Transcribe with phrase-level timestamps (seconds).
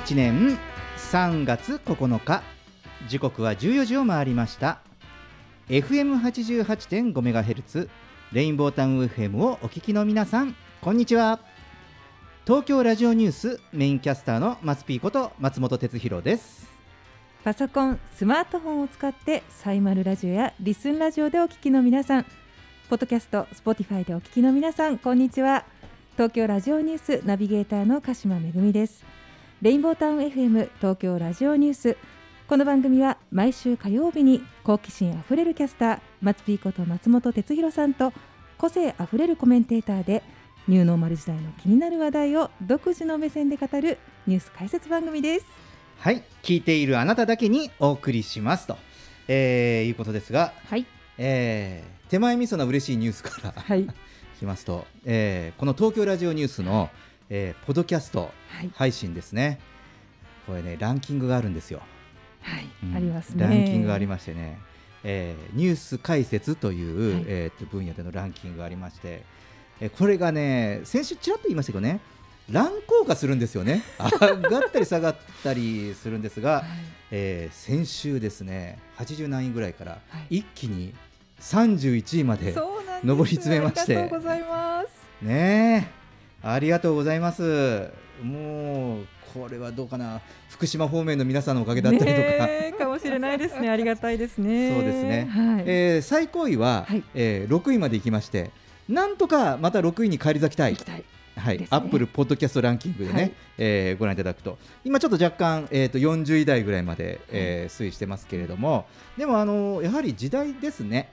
[0.00, 0.58] 2021年
[0.96, 2.42] 3月9日。
[3.08, 4.80] 時刻は14時を回りました。
[5.68, 7.88] FM88.5MHz
[8.32, 11.40] レインボータウン FM をお聞きの皆さんこんにちは。
[12.46, 16.68] 東京ラジオニュースメインキャスターの松ピーこと松本哲弘です。
[17.44, 22.26] パソコン、スマートフォンを使ってサイマルラジオやリスンラジオでお聞きの皆さん、
[22.88, 25.64] ポッドキャスト、スポティファイでお聞きの皆さん、こんにちは。
[26.14, 29.09] 東京ラジオニュースナビゲーターの鹿島めぐみです。
[29.62, 31.96] レインボータウン FM 東京ラジオニュース。
[32.48, 38.14] この番組は毎週火曜日に好奇心あふれるキャスター、松ピーこと松本哲弘さんと
[38.56, 40.22] 個性あふれるコメンテーターで
[40.66, 45.46] ニューノーマル時代の気になる話題を独自の目線で語るニュース解説番組です。
[45.98, 48.78] はい聞いているあなただけにお送りしますと、
[49.28, 50.86] えーいうことですが、はい。
[51.18, 53.86] えー手前味噌な嬉しいニュースからはい。
[54.40, 56.88] きますと、えーこの東京ラジオニュースの、
[57.30, 58.70] えーポッドキャストはい。
[58.74, 59.60] 配信ですね。
[60.46, 61.80] これねランキングがあるんですよ、
[62.42, 62.96] はい、うん。
[62.96, 63.44] ありますね。
[63.44, 64.58] ランキングがありましてね、
[65.04, 67.24] えーニュース解説という、はい。
[67.28, 69.22] えーっと分野でのランキングがありまして、
[69.80, 72.00] えーこれがね先週ちらっと言いましたけどね
[72.50, 73.82] 乱高下するんですよね。
[74.20, 76.64] 上がったり下がったりするんですが、はい。
[77.12, 80.38] えー先週ですね80何位ぐらいからはい。
[80.38, 80.92] 一気に
[81.40, 82.54] 31位まで
[83.04, 83.96] 上り詰めまして。
[83.96, 84.88] ありがとうございます。
[85.22, 85.99] ねえ
[86.42, 87.90] ありがとうございます。
[88.22, 90.20] もうこれはどうかな。
[90.48, 93.68] 福島方面の皆さんのおかげだったりとか、かもしれないですね。
[93.70, 94.74] ありがたいですね。
[94.74, 95.28] そうですね。
[95.30, 95.64] はい。
[95.66, 97.02] えー最高位は、はい。
[97.14, 98.50] えー6位まで行きまして
[98.88, 100.76] なんとかまた6位に返り咲きたい。
[101.36, 101.58] はい。
[101.58, 101.66] ね。
[101.70, 103.32] アップルポッドキャストランキングでね、はい。
[103.58, 104.58] えーご覧いただくと。
[104.84, 108.86] 今ちょっと若干、えー、と40位台ぐらいまで、えー推移してますけれども。
[109.18, 111.08] でもあのやはり時代ですね。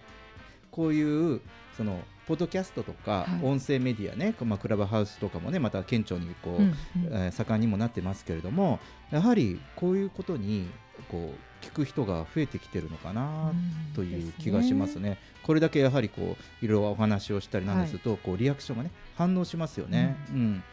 [0.71, 1.41] こういう
[1.75, 6.73] そのポッドキャストとか、はい音声メディアね、まあ、クラブハウスとかもねまた顕著にこう、うんうん
[7.11, 8.79] えー盛んにもなってますけれども
[9.11, 10.69] やはりこういうことに
[11.09, 13.51] こう聞く人が増えてきてるのかな
[13.95, 15.17] という気がしますね。
[15.43, 20.15] これだけやはりこういろいろお話をしたりなんですると、こうリアクションがね反応しますよね。
[20.29, 20.63] うん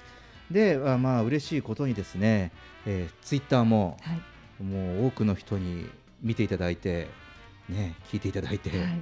[0.51, 2.53] であまあ嬉しいことにですね、
[2.85, 4.63] えー、ツイッターもはい。
[4.63, 5.89] もう多くの人に
[6.23, 7.09] 見ていただいて
[7.69, 9.01] ね聞いていただいて、はい。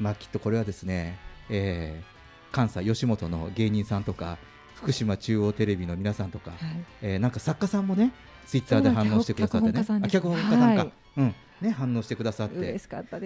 [0.00, 1.18] まあきっとこれはですね、
[1.50, 2.18] えー
[2.50, 4.38] 関西吉本の芸人さんとか
[4.74, 6.60] 福島中央テレビの皆さんとか、はい。
[7.02, 8.12] えーなんか作家さんもね
[8.46, 9.84] ツイッターで反応してくださってね。
[9.84, 10.92] 脚脚本家さんか、はい。
[11.18, 11.34] うん。
[11.60, 12.58] ね反応してくださって。
[12.58, 12.78] ね。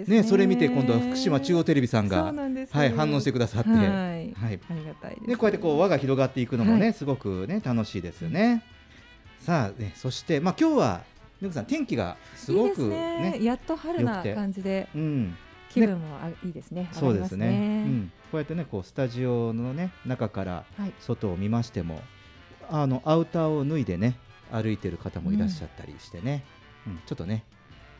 [0.07, 2.33] ねそれ見て今度は福島中央テレビさんが
[2.71, 3.79] はい反応してくださって、はい。
[3.79, 4.33] はい。
[4.33, 4.59] ありが
[5.01, 6.93] たいでこうやってこう輪が広がっていくのもね、はい。
[6.93, 8.61] すごくね楽しいですよね。
[9.39, 11.01] さあねそしてまあ今日は
[11.39, 13.43] 皆さん天気がすごくねね。
[13.43, 14.89] やっと春な感じで。
[14.93, 15.37] うん
[15.73, 16.89] 気分もあいいですね。
[16.91, 17.47] そうですね。
[17.47, 20.93] 上がりまうん、こうやってねこうスタジオのね中からはい。
[20.99, 22.01] 外を見ましても
[22.69, 24.15] あのアウターを脱いでね
[24.51, 26.43] 歩いてる方もいらっしゃったりしてね、
[26.85, 26.99] うん。
[27.05, 27.43] ちょっとね、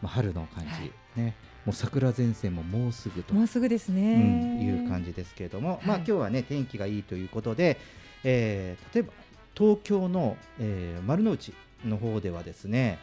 [0.01, 0.91] まあ、春の感じ、はい。
[1.15, 1.35] ね。
[1.65, 4.63] もう桜前線ももうすぐと、もうすぐですうん、ね。
[4.63, 7.79] いう感じですけれども、まあはい今日はね天気がいいということで、
[8.23, 9.13] えー例えば
[9.55, 11.53] 東京の、えー丸の内
[11.85, 12.99] の方ではですね、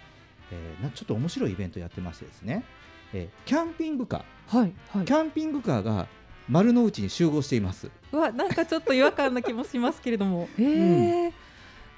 [0.52, 2.64] えーなちょっと面白いイベントやってましてですね、
[3.12, 5.12] えーキャンピングカーはいはいキ。
[5.12, 6.06] ャンピングカーが
[6.48, 7.90] 丸の内に集合しています。
[8.12, 10.48] うわなんかちょっと違和感な気もしますけれども。
[10.58, 11.32] ええ。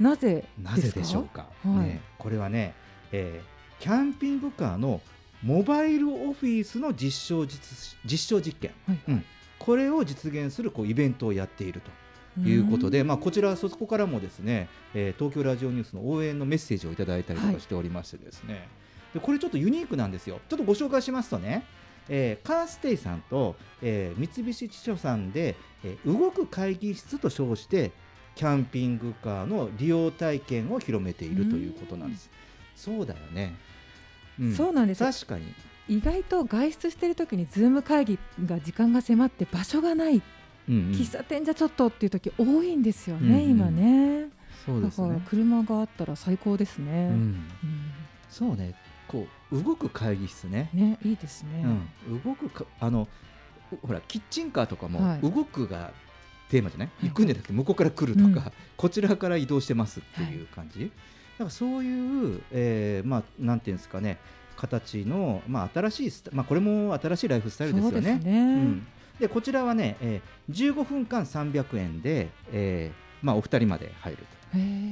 [0.00, 1.46] なぜなぜでしょうか？
[1.64, 2.74] はいね、これはね、
[3.12, 3.52] えー
[3.82, 5.00] キャンピングカーの
[5.42, 9.24] モバイルオフィスの実証実実証実験、はいうん、
[9.58, 11.80] これを実現するこうイベントをやっている
[12.36, 18.68] ということで、まあ、こちらそこからもですね、えー東京ラジオニュースの応援のメッセージをいただいたりとはいかしておりましてですね、
[19.14, 20.40] でこれちょっとユニークなんですよ。
[20.48, 21.64] ちょっとご紹介しますとね、
[22.08, 27.92] えーカーステイさんと、えー三菱地所さんで、えー動く会議室と称して
[28.34, 32.30] キャンピングカーの利用体験を広めているということなんです。
[32.76, 33.54] そうだよね、
[34.40, 34.54] うん。
[34.54, 35.02] そうなんです。
[35.02, 35.44] よ確かに。
[35.88, 40.22] 意外と外出してる時にズーム会議が時間が迫って場所がない、
[40.68, 40.90] うんうん。
[40.92, 43.50] 喫茶店じゃちょっとっていう時多いんですよね、うんうん。
[43.50, 44.28] 今ね。
[44.64, 45.24] そうですだからね。
[45.28, 47.14] 車があったら最高ですね、うん。
[47.14, 47.36] うん。
[48.30, 48.74] そうね
[49.12, 51.64] こう動く会議室ね、ねいいですね。
[52.08, 53.06] うん、動くかあの
[53.70, 55.20] うほらキッチンカーとかもはい。
[55.20, 55.92] 動くが
[56.48, 57.08] テーマじゃない、い。
[57.08, 58.52] 行くんじゃなくて向こうから来るとか、うん。
[58.76, 60.90] こちらから移動してますっていう感じ、だ
[61.38, 64.18] からそういう、えーまあなんていうんですかね。
[64.54, 67.94] 形の、まあ、新しいスタまあ、これも新しいライフスタイルですよね。
[67.94, 68.32] そうですね。
[68.32, 68.86] うん、
[69.18, 74.42] でこちらはね、えー15分間300円で、えーまあ、お二人まで入ると。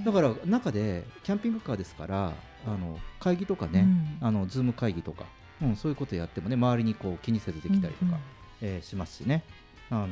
[0.04, 2.32] だから中でキャンピングカーですから
[2.66, 3.80] あの会議とかね、
[4.20, 4.26] うん。
[4.26, 5.24] あのズーム会議とか、
[5.62, 8.18] うん、そういうことやってもね周りにこう気にせずできたりとか、
[8.60, 9.42] えーしますしね。
[9.90, 10.08] あの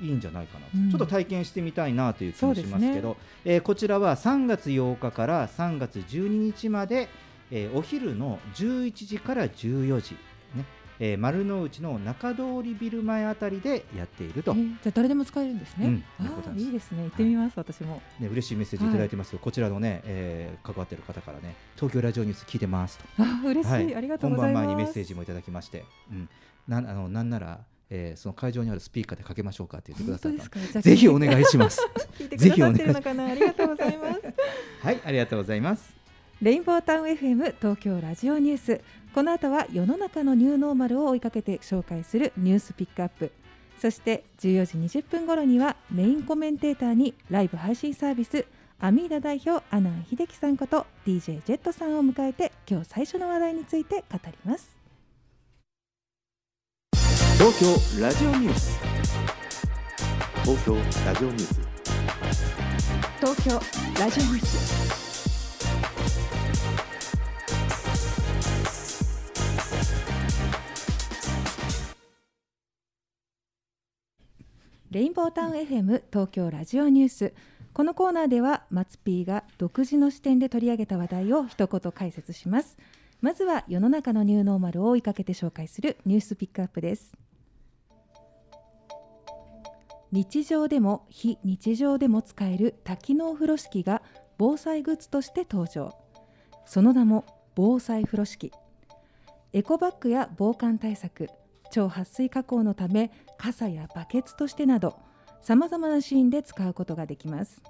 [0.00, 0.90] いいんじゃないかなと、うん。
[0.90, 3.16] ちょっと体験してみたいなという気もしますけどそう
[3.46, 7.08] えーこちらは3月8日から3月12日まで、
[7.50, 10.18] えーお昼の11時から14時、ね
[10.98, 15.86] えー丸の内の中通りビル前あたりでやっていると、えーじゃあ誰でも使えるんですね。
[15.86, 17.02] うんあいいいですね。
[17.04, 18.00] 行ってみます、私も。
[18.18, 24.64] ね、嬉しいメッセージいただいてますよ、こちらのね、えー関わっている方からね東京ラジオニュース聞いてますとあー嬉しい,、はいありがとうございます。
[24.66, 26.28] 本番前にメッセージもいただきまして、うん、
[26.68, 27.60] なんあのなんなら、
[27.90, 31.86] えーその会場にあるスピーカーでかけましょうかって言ってくださった ぜひお願いします。
[32.18, 33.26] 聞いてくださってるのかな？
[33.30, 34.20] ありがとうございます。
[34.82, 35.94] はい、ありがとうございます。
[36.42, 38.80] レインボータウン FM 東京ラジオニュース
[39.16, 43.32] この後は世の中のニューノーマルを追いかけて紹介するニュースピックアップ。
[43.80, 48.44] そして14時20分頃にはメインコメンテーターにライブ配信サービス
[48.78, 54.76] アミーダ代表阿南秀樹さんこと DJ ジェットさんを迎えて今日最初の話題について語ります。
[57.38, 58.78] 東京ラジオニュース。
[60.44, 60.76] 東京
[61.06, 61.60] ラジオニュース。
[63.20, 63.54] 東京
[63.98, 65.05] ラジオニュース。
[74.96, 77.34] レインボータウン FM 東京ラジオニュース。
[77.74, 82.78] このコーナーでは松 P が独自の視点で取り上げた話題を一言解説します。
[83.20, 87.14] まずは世の中のニューノーマルを追いかけて紹介するニュースピックアップです。
[90.12, 94.00] 日常でも非日常でも使える多機能風呂敷が
[94.38, 95.92] 防災グッズとして登場。
[96.64, 98.50] その名も防災風呂敷。
[99.52, 101.28] エコバッグや防寒対策。
[101.76, 104.96] 超撥水加工のため傘やバケツとしてなど
[105.42, 107.60] さまざまなシーンで使うことができます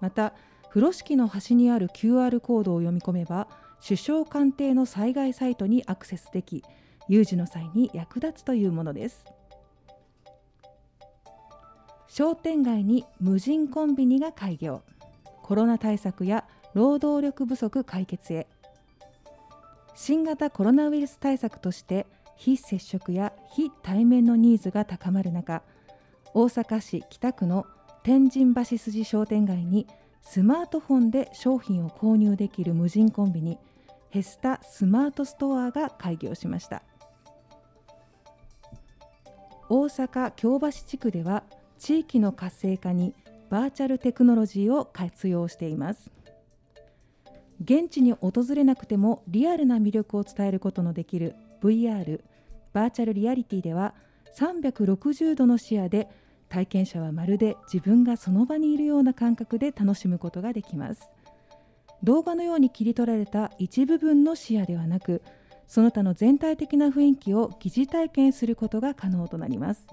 [0.00, 0.32] また
[0.70, 3.48] 風呂敷の端にある QR コードを読み込めば
[3.86, 6.64] 首相官邸の災害サイトにアクセスでき
[7.06, 9.26] 有事の際に役立つというものです
[12.08, 14.82] 商店街に無人コンビニが開業
[15.42, 18.46] コロナ対策や労働力不足解決へ
[19.94, 22.06] 新型コロナウイルス対策として
[22.42, 25.62] 非接触や非対面のニーズが高まる中
[26.34, 27.66] 大阪市北区の
[28.02, 29.86] 天神橋筋商店街に
[30.22, 33.58] スマートフォンで商品を購入できる無人コンビニ
[34.10, 36.82] ヘスタスマートストアが開業しました。
[39.68, 41.44] 大阪京橋地区では
[41.78, 43.14] 地域の活性化に
[43.50, 46.10] バーチャルテクノロジーを活用しています。
[47.62, 52.20] 現地に訪れなくてもリアルな魅力を伝えることのできる VR
[52.72, 53.94] バーチャルリアリティでは
[54.38, 56.08] 360度の視野で
[56.48, 61.10] 体験者はまるで自分がその場にいるような感覚で楽しむことができます。
[62.02, 65.22] 動画のように切り取られた一部分の視野ではなく
[65.68, 69.86] その他の全体的な雰囲気を疑似体験することが可能となります。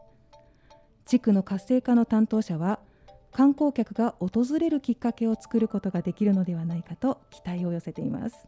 [1.06, 2.80] 地区の活性化の担当者は
[3.32, 8.48] 観光客が訪れるきっかけを作ることができるのではないかと期待を寄せています。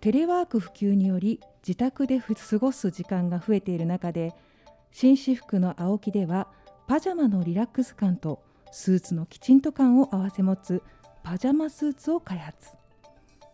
[0.00, 4.32] テレワーク普及により自宅で過ごす時間が増えている中で
[4.92, 6.48] 紳士服の青木では
[6.88, 8.42] パジャマのリラックス感と
[8.72, 10.82] スーツのきちんと感を併せ持つ
[11.22, 12.70] パジャマスーツを開発。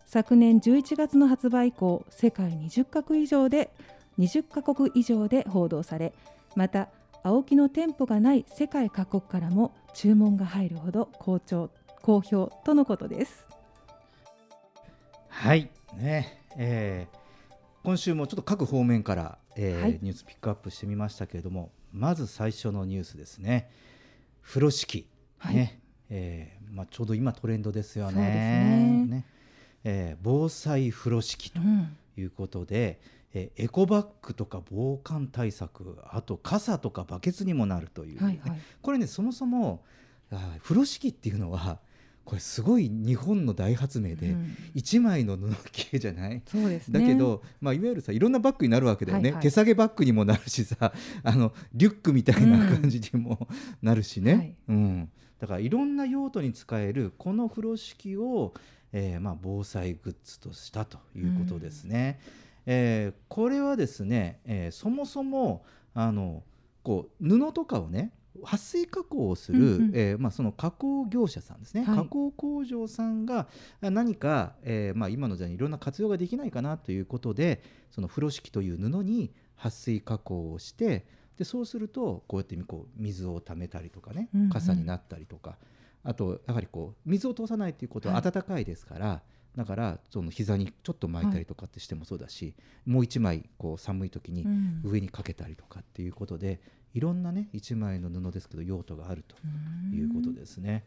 [0.05, 3.73] 昨年11月の発売以降世界20カ国以上で
[4.17, 6.13] 20カ国以上で報道され
[6.55, 6.87] また
[7.23, 13.46] 青木の店舗がない世界各国からも注文が入るほど好調好評とのことです。
[15.39, 16.41] はい、ね。
[16.57, 17.17] えー
[17.83, 19.99] 今週もちょっと各方面から、えーはい。
[20.01, 23.69] ニュースピックアップしてみましたけれどもまず最初のニュースですね。
[24.41, 25.55] 風呂敷、はい。
[25.55, 25.79] ね。
[26.09, 28.13] えーまあ、ちょうど今トレンドですよね。
[28.13, 29.25] そうですね。
[29.83, 31.95] えー防災風呂敷とうん。
[32.17, 32.99] いうことで、
[33.33, 38.59] えーエコバッグとか防寒対策あと傘とかバケツにもなるという、はいはい。
[38.81, 39.85] これねそもそも
[40.31, 41.79] あー風呂敷っていうのは
[42.27, 44.53] これすごい日本の大発明で、うん。
[44.73, 46.41] 一枚の布切れじゃない？
[46.45, 46.99] そうですね。
[46.99, 49.41] だけど、まあ、いわゆるさいろんなバッグになるわけだよね、はいはい。
[49.43, 50.91] 手提げバッグにもなるしさ
[51.23, 53.47] あのリュックみたいな感じにも
[53.81, 54.55] なるしね、はい。
[54.67, 58.53] うん、だからいろんな用途に使えるこの風呂敷を、
[58.91, 62.19] えーまあ、防災グッズとしたということですね。
[62.65, 66.43] えーこれはですね、えーそもそもあの
[66.83, 68.11] こう布とかをね
[68.43, 69.91] 撥水加工をする、うんうん。
[69.93, 71.95] えーまあ、その加工業者さんですね、はい。
[71.97, 73.47] 加工工場さんが
[73.81, 81.05] あ何か、えーまあ、今の時代にいろんな活用ができないかなということでその風呂敷という布に撥水加工をして
[81.37, 84.49] でそうするとこうやってこう水を溜めたりとかねうんうん。
[84.49, 85.57] 傘になったりとか、
[86.03, 88.23] あとやはりこう水を通さないということははい。
[88.23, 89.21] 暖かいですから、
[89.55, 94.81] だからその膝にちょっと巻いたりとかってしてもそうだし、もう一枚こう寒い時にうん。
[94.83, 96.59] 上にかけたりとかっていうことで、
[96.93, 99.35] いろんなね一枚の布ですけど用途があると
[99.95, 100.85] いうことですね。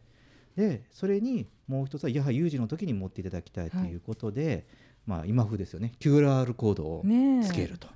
[0.55, 4.67] でそれにもう一つはやはり有事の時に持っていただきたいということで、
[5.05, 5.93] まあ、今風ですよね。
[5.99, 7.03] QR コードを
[7.43, 7.87] つけると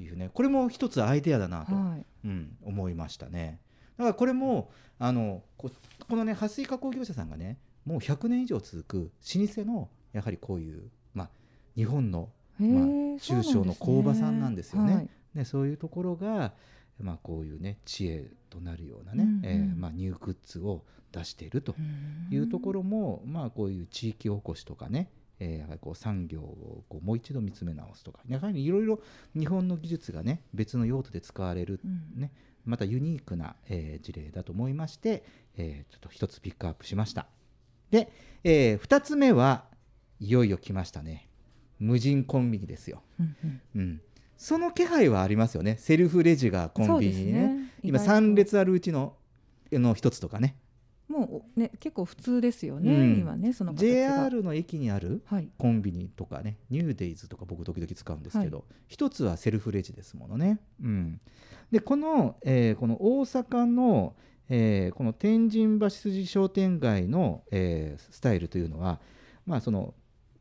[0.00, 0.30] いうね。
[0.32, 2.04] これも一つアイデアだなと、はい。
[2.24, 3.60] うん、思いましたね。
[3.96, 5.70] だからこれもあのこ
[6.08, 11.30] このね撥水加工業者さんがねもう100年以上続く老舗のやはりこういう、まあ、
[11.76, 12.30] 日本の
[12.60, 14.94] へまあー中小の工場さんなんですよね。
[14.94, 15.08] はい。
[15.34, 16.52] でそういうところが、
[17.02, 19.40] まあ、こういうね知恵となるようなね、うんうん。
[19.44, 21.74] えーまあ、ニューグッズを出していると
[22.30, 29.00] いうところも、まあ、こういう地域おこしとかね、えーやはりこう産業をこうもう一度見つめ直すとかやはりいろいろ
[29.34, 32.20] 日本の技術がね別の用途で使われる、うん。
[32.20, 32.32] ね
[32.66, 35.24] またユニークな、えー事例だと思いまして、
[35.56, 37.26] えーちょっと一つピックアップしました。
[37.90, 38.12] で、
[38.44, 39.64] え2つ目は
[40.20, 41.28] いよいよ来ましたね。
[41.78, 43.02] 無人コンビニですよ。
[43.18, 43.60] うんうん。
[43.74, 44.00] うん、
[44.40, 45.76] その気配はありますよね。
[45.78, 47.72] セルフレジがコンビニにねね。
[47.82, 48.26] 今意外と。
[48.26, 49.12] 3列あるうちの
[49.70, 50.56] の一つとかね。
[51.08, 53.18] もうね結構普通ですよね、うん。
[53.18, 55.50] 今ねその JR の駅にあるはい。
[55.58, 60.58] コンビニとかねニューデイズとか僕時々使うんですけど、一つはセルフレジですものね。
[60.82, 61.20] うん、
[61.70, 64.14] でこの,、えーこの大阪の、
[64.48, 69.00] えーこの天神橋筋商店街の、えースタイルというのは、
[69.44, 69.92] まあ、その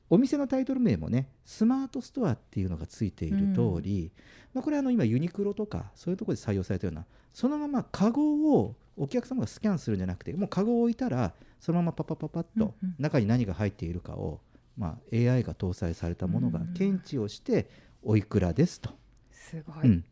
[0.10, 4.12] お店のタイトル名もねスマートストアっていうのがついている通り、
[4.54, 12.96] まあ、これあの今ユニクロとかそういうところで採用されたようなそのままカゴをお客様がスキャンするんじゃなくてもうカゴを置いたらそのままパパパパッとうんうん。
[12.98, 14.39] 中に何が入っているかを、
[14.78, 16.74] まあ、AI が搭載されたものがうん。
[16.74, 17.70] 検知をして
[18.01, 18.92] おいくらですと、
[19.32, 20.06] すごい、うん、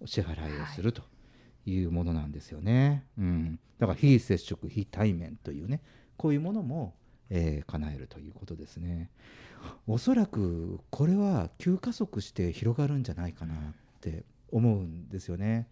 [0.00, 1.02] お支払いをすると
[1.66, 3.04] いうものなんですよね。
[3.18, 5.80] うん、だから非接触非対面というね
[6.16, 6.94] こういうものも、
[7.34, 9.10] えー叶えるということですね。
[9.86, 13.58] おそらくこれは急加速して広がるんじゃないかなっ
[14.00, 15.66] て思うんですよね。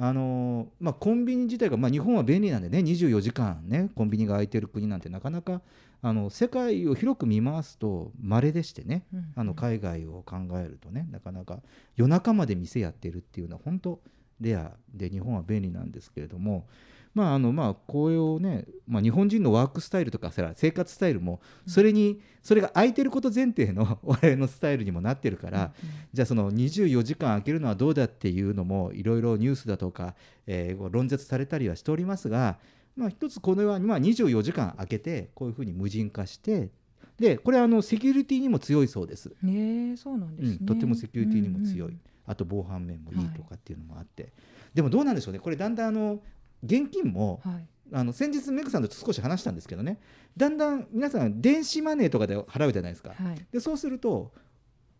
[0.00, 5.60] あのまあ、コンビニ自体が、まあ、日本は便利なんでね24時間ねコンビニが空いてる国なんてなかなか
[6.02, 11.58] あの世界を広く見回すと稀でしてね、うんあの海外を考えるとねなかなか
[11.96, 14.00] 夜中まで店やってるっていうのは本当
[14.40, 16.68] レアで日本は便利なんですけれども
[17.14, 25.72] まああのまあこれをね、まあ、日本人のワークスタイルとかさ生活スタイルもそれにそれが空いてること前提の 我々のスタイルにもなってるから、
[26.12, 30.14] じゃあその24時間空けるのはどうだっていうのもいろいろニュースだとか、
[30.46, 32.58] えー論説されたりはしておりますが、
[32.96, 36.70] まあ、一つこれは、まあ、24時間空けてこういうふうに無人化して
[37.18, 39.32] でこれはあのセキュリティにも強いそうです。
[39.42, 44.34] ねえそうなんですね、うん、とってもセキュリティにも強い、うんうんあと防犯面もいいとかっていうのもあって、
[44.74, 45.40] でもどうなんでしょうね。
[45.40, 46.20] これだんだんあの
[46.62, 47.66] 現金も、はい。
[47.90, 49.98] あの先日メグさんと少し話したんですけどね。
[50.36, 53.46] だんだん皆さん電子マネーとかで払うじゃないですか、はい。
[53.50, 54.30] でそうすると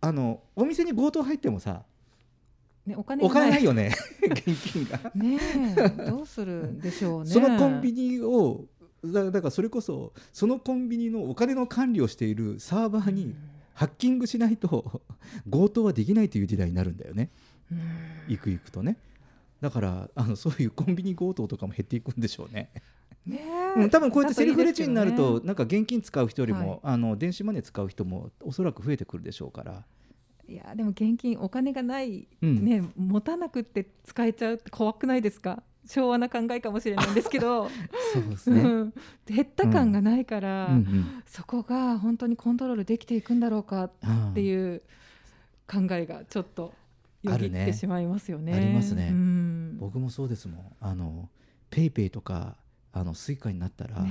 [0.00, 1.82] あのお店に強盗入ってもさ
[2.88, 3.92] ね、お金おが金ないよね。
[4.24, 4.98] 現金が。
[5.14, 5.38] ね
[5.76, 7.30] えどうするんでしょうね。
[7.30, 8.64] そのコンビニを
[9.04, 13.34] だだからそれこそそのコンビニのお金の管理をしているサーバーに
[13.74, 15.02] ハッキングしないと
[15.48, 17.30] 強盗はできないという時代になるんだよね。
[17.70, 17.78] うん。
[18.28, 18.96] 行く行くとね
[19.60, 22.70] だからあのそういうコンビニ強盗とかも減っていくんでしょうね、
[23.26, 23.40] ね
[23.76, 23.80] え。
[23.80, 26.80] うん、多分こうやってセルフレジになるとなんか現金使う人よりも、はい。
[26.84, 29.84] あの電子マネー使う人もおそらく増えてくるでしょうから、
[30.48, 32.64] いやでも現金お金がない、うん。
[32.64, 35.62] ね持たなくって使えちゃうって怖くないですか？
[35.86, 37.68] 昭和な考えかもしれないんですけど。
[38.12, 38.94] そうですね、うん。
[39.26, 41.22] 減った感がないから、うんうん。
[41.26, 43.92] そこが本当にコントロールできていくんだろうかっ
[44.34, 44.82] ていう
[45.66, 46.74] 考えがちょっと
[47.22, 47.66] よぎっあるね。
[47.66, 48.54] てしまいますよね。
[48.54, 49.08] ありますね。
[49.10, 49.76] うん。
[49.78, 50.72] 僕もそうですもん。
[50.80, 51.28] あの
[51.70, 52.56] ペイペイとか
[52.92, 54.04] あのスイカになったら、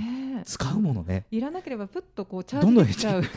[0.45, 1.25] 使うものね。
[1.31, 3.27] いらなければプッとこうどんどんチャージできちゃうか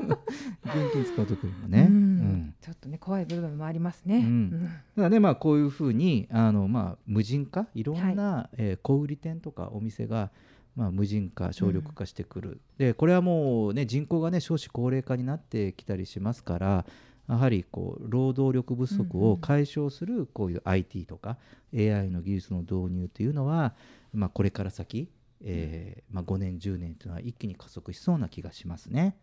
[0.00, 0.18] ら。
[0.64, 1.94] 現金使う時にもね、うん。
[1.94, 2.54] うん。
[2.60, 4.18] ちょっとね怖い部分もありますね。
[4.18, 4.24] うん。
[4.24, 4.62] うん。
[4.62, 10.30] だからねまあこういうふうにあの、まあ、無人化いろんな、えー小売店とかお店が、
[10.76, 16.86] まあ、無人化省力化してくる、でこれはもう、ね、人口が、ね、少子高齢化になってきたりしますから
[17.28, 21.36] やはりこう労働力不足を解消するこういう IT とか
[21.74, 23.74] AI の技術の導入というのは、
[24.12, 25.08] まあ、これから先
[25.40, 29.16] えーまあ、5年10年というのは一気に加速しそうな気がしますね。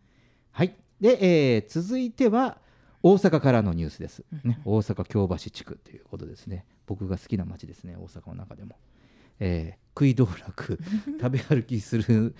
[0.50, 0.74] はい。
[1.00, 1.18] で、
[1.54, 2.58] えー続いては
[3.02, 6.64] 大阪からのニュースです、ね、大阪京橋地区ということですね。
[6.86, 8.76] 僕が好きな街ですね大阪の中でも、
[9.40, 10.78] えー食い道楽
[11.18, 12.34] 食べ歩きする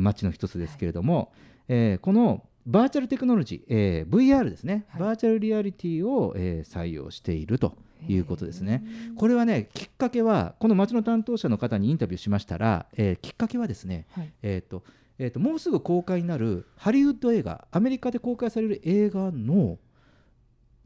[0.00, 1.32] 街の一つですけれども、
[1.68, 5.00] えーこのバーチャルテクノロジー、えー VR ですね、はい。
[5.00, 7.76] バーチャルリアリティを、えー採用していると
[8.08, 8.84] いうことですね。
[9.16, 14.32] これはねきっかけはこの町の担当者の方にインタビューしましたら、えーきっかけはですね、はい。
[14.42, 14.84] えーと
[15.18, 19.78] えー、ともうすぐ公開になるハリウッド映画アメリカで公開される映画の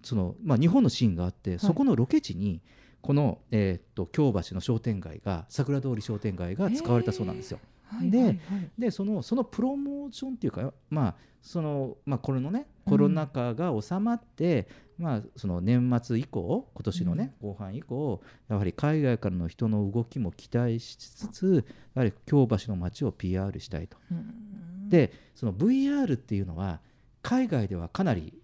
[0.03, 2.61] その、まあ、日本のシーンがあって、そこのロケ地に
[3.01, 7.59] この、えー、と京橋の商店街が桜通り商店街が使われたそうなんですよ。
[7.59, 8.39] ではいはいはい。
[8.79, 14.67] でそのそのプロモーションっていうか、まあそのまあ、これのねコロナ禍が収まって、
[14.99, 21.65] まあ、その年末以降今年のね、後半以降やはり海外からの人の動きも期待しつつ
[21.95, 23.97] やはり京橋の街を PR したいと。
[24.11, 24.89] うん。
[24.89, 26.81] でその VR っていうのは
[27.23, 28.41] 海外ではかなり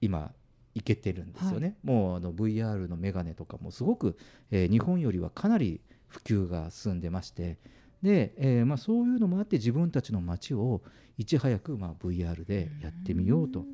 [0.00, 0.32] 今
[0.74, 4.18] いけてるんですよね、もうあの VR のメガネとかもすごく、
[4.50, 7.58] えー日本よりはかなり普及が進んでまして
[8.04, 10.82] で、えーまあ、そういうのもあって自分たちの街を
[11.16, 13.64] いち早く、まあ、VR でやってみようと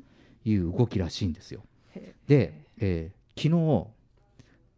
[0.45, 1.61] いう動きらしいんですよ。
[2.27, 3.87] で、えー昨日、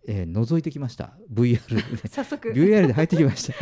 [0.08, 1.14] えー覗いてきました。
[1.32, 2.08] VR で。
[2.08, 2.50] 早速。
[2.50, 3.54] VR で入ってきました。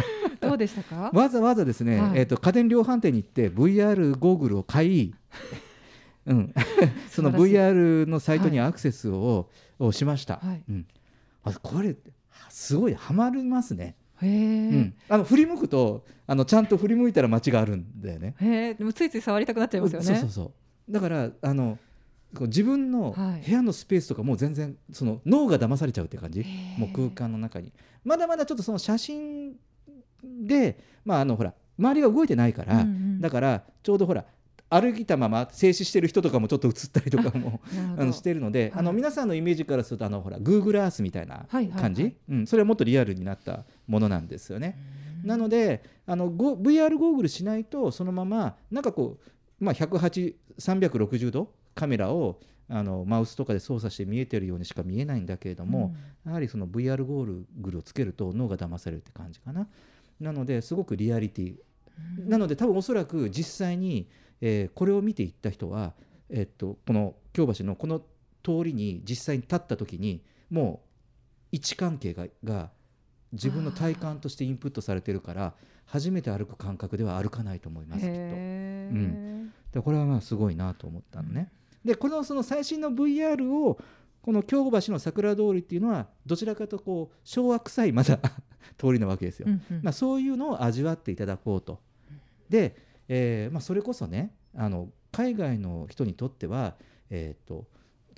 [0.48, 1.12] どうでしたか？
[1.14, 2.20] わざわざですね、はい。
[2.20, 5.14] えー、と家電量販店に行って VR ゴーグルを買い、
[6.26, 6.54] うん、
[7.12, 10.64] その VR のサイトにアクセスを,、をしました、はい。
[10.70, 10.88] うん、
[11.44, 11.96] あこれ
[12.50, 13.96] すごいハマりますね、
[14.28, 18.36] うん、あの振り向くとあのちゃんと振り向いたら街があるんだよね。
[18.40, 20.06] へえでもついつい触りたくなっちゃいますよね。
[20.06, 20.52] そうそうそ
[20.90, 20.92] う。
[20.92, 21.78] だからあの
[22.40, 23.42] 自分のはい。
[23.46, 26.46] 部屋のスペースとかもう全然その脳が騙されちゃうって感じ、へ
[26.78, 27.74] えもう空間の中に。
[28.06, 29.56] まだまだちょっとその写真
[30.24, 33.22] でまああのほら周りが動いてないから、うんうん。
[33.22, 34.24] だからちょうどほら
[34.74, 37.60] 歩いたまま静止してる人とかもちょっと映ったりとかも
[38.00, 44.78] あのしてるので、あのはい皆さんのイメージからするとあのほら Google Earth みたいな感じ、うん、それはもっとリアルになったものなんですよね。
[45.24, 49.20] なのであのご VR ゴーグルしないとそのままなんかこ
[49.60, 55.94] う、まあ、180360度カメラをあのマウスとかで操作して見えてるようにしか見えないんだけれども、
[56.26, 59.68] やはりその VR ゴーグルをつけると脳が騙されるって感じかな。
[60.22, 61.56] なのですごくリアリティ、
[62.18, 64.08] なので多分おそらく実際に、
[64.42, 65.94] えーこれを見ていった人は、
[66.30, 68.00] えっとこの京橋のこの
[68.44, 70.82] 通りに実際に立った時にも
[71.52, 72.72] う位置関係がが
[73.32, 75.54] 自分の体感としてインプットされてるから
[75.86, 78.18] 初めて歩く感覚では歩かないと思いますきっと。
[78.18, 81.50] うんでこれはまあすごいなと思ったのね。
[81.86, 83.80] でこのその最新の VR を
[84.22, 88.20] この京橋の桜通りっていうのはどちらかとこう昭和臭いまだ
[88.78, 89.48] 通りなわけですよ。
[89.48, 91.80] うんうんまあ、そういうのを味わっていただこうと。
[92.50, 92.76] で、
[93.14, 96.76] えーまあ、それこそねあの海外の人にとっては、
[97.10, 97.68] えー、と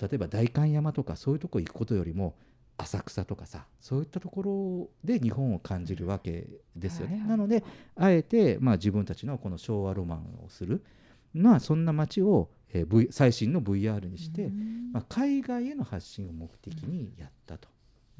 [0.00, 2.36] 例えば代官山とかそういうとこ行くことよりも
[2.76, 7.14] 浅草とかさそういったところで日本を感じるわけですよね。
[7.14, 7.28] はいはい。
[7.30, 7.64] なので
[7.96, 10.84] あえて、まあ、自分たちのこの昭和ロマンをする、
[11.32, 14.52] まあ、そんな街を、えー v、最新の VR にして、
[14.92, 17.68] まあ、海外への発信を目的にやったと、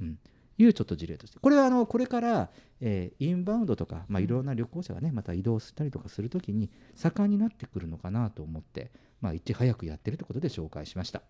[0.01, 0.19] うん
[0.59, 1.39] いうちょっと事例として。
[1.39, 8.91] これはあのこれから、えーインバウンドとか、まあ、いろんな旅行者がねまた移動したりとかするときに盛んになってくるのかなと思って、
[9.21, 11.23] まあ、いち早くやってるということで紹介しました。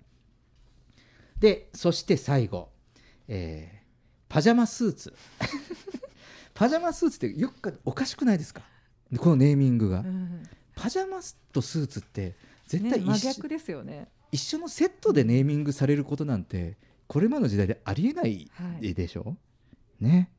[1.38, 2.70] でそして最後、
[3.28, 3.84] えー
[4.26, 5.14] パジャマスーツ。
[6.54, 8.62] パジャマスーツってよくかおかしくないですか？
[9.18, 10.42] このネーミングが、うん
[10.74, 11.20] パジャマ
[11.52, 12.34] とスーツって
[12.66, 14.08] 絶対ね、一緒,、真逆ですよね。
[14.32, 18.94] 一緒のセットでネーミングされることなんてこれまでの時代でありえないはい。
[18.94, 19.36] でしょ、
[20.00, 20.30] ね。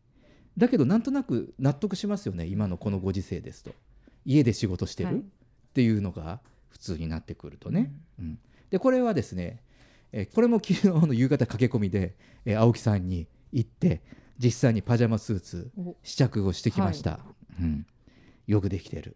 [0.58, 3.74] だけどなんとなく納得しますよね今のこのご時世ですと。
[4.26, 5.20] 家で仕事してる、はい。
[5.20, 5.24] っ
[5.74, 8.40] ていうのが普通になってくるとね、うん。
[8.70, 9.62] でこれはですね、
[10.12, 14.02] えーこれも昨日の夕方駆け込みで、えー青木さんに行って
[14.38, 15.96] 実際にパジャマスーツお。
[16.04, 17.20] 試着をしてきました、
[17.60, 17.86] うん、
[18.48, 19.16] よくできてる。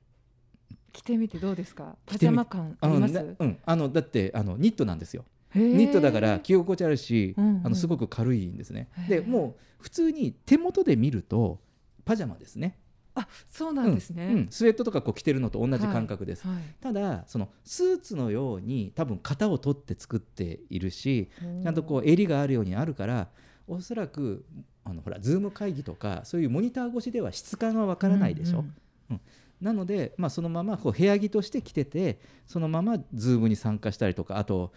[0.91, 1.95] 着てみてどうですか？
[2.05, 3.13] パジャマ感あります？
[3.13, 5.23] なうん、あのだってあのニットなんですよ
[5.55, 7.62] ニットだから着心地あるし、うんうん。
[7.65, 8.89] あのすごく軽いんですね。
[9.07, 11.59] でもう普通に手元で見ると
[12.05, 12.77] パジャマですね。
[13.15, 14.47] あそうなんですね、うんうん。
[14.49, 21.29] スウェットとかこう着てるのと同じ感覚です、はいただそのスーツのように多分型を取って作っているし
[21.63, 23.27] ちゃんとこう襟があるようにあるから
[23.67, 24.45] おそらく
[24.85, 28.63] あのほらズーム会議とかそういうモニター越しでは質感はわからないでしょ、
[29.09, 29.21] うん。
[29.59, 34.71] なので、まあ、そのままこう部屋着として着ててそのままズームに参加したりとかあと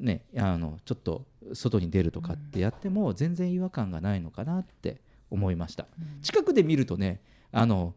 [0.00, 5.86] ねあのちょっと外に出るとかってやっても全然違和感がないのかなって思いました、
[6.22, 7.20] 近くで見るとね
[7.52, 7.94] あの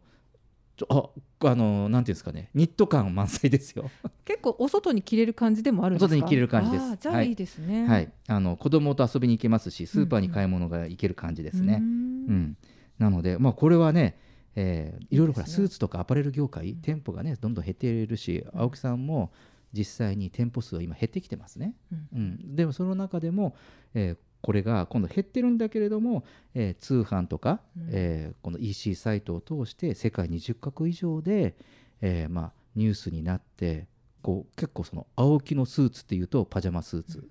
[0.76, 3.90] ちょああのなんていうんですかねニット感満載ですよ。
[4.24, 6.08] 結構お外に着れる感じでもあるんですか？
[6.14, 6.96] 外に着れる感じです。
[7.00, 7.28] じゃあはい。
[7.28, 7.86] いいですね。
[7.86, 11.74] はい、あの子供と遊びに行けますしスーパーに買い物が行ける感じですね。
[11.74, 12.26] ううん。
[12.36, 12.56] ん。
[12.98, 14.16] なので、まあ、これはね、
[14.54, 19.30] えーいろいろほらスーツとかアパレル業界店舗がねどんどん減っているし青木さんも
[19.72, 21.74] 実際に店舗数は今減ってきてますね。
[21.92, 22.08] うん。
[22.12, 23.56] うん、でもその中でも、
[23.94, 27.88] えーこれが今度減ってるんだけれども、えー通販とか、うん。
[27.92, 31.54] えーこの EC サイトを通して世界20カ国以上で、
[32.00, 33.86] えーまあ、ニュースになって
[34.22, 37.28] こう結構その青木のスーツっていうとパジャマスーツ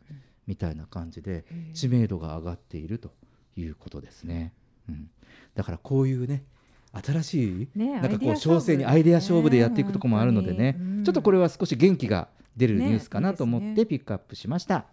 [0.47, 3.11] みたいな感じで知名度が上がっていると
[3.55, 4.53] いうことですね。
[4.89, 5.09] うん、
[5.55, 6.43] だからこういうね
[6.93, 10.77] 新しい、ねなんかこうアイデア勝負商戦にアイデア勝負でやっていくところもあるのでね。
[11.05, 14.85] ちょっとこれは少し元気が出るニュースかねなと思ってピックアップしました。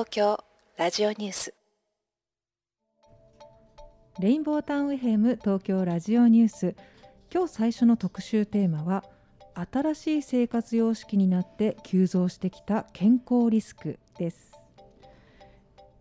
[0.00, 0.42] 東京
[0.78, 1.54] ラジオニュース。
[4.18, 6.74] レインボータウン FM 東京ラジオニュース。
[7.30, 9.04] 今日最初の特集テーマは
[9.70, 14.52] 新しい生活様式になって急増してきた健康リスクです。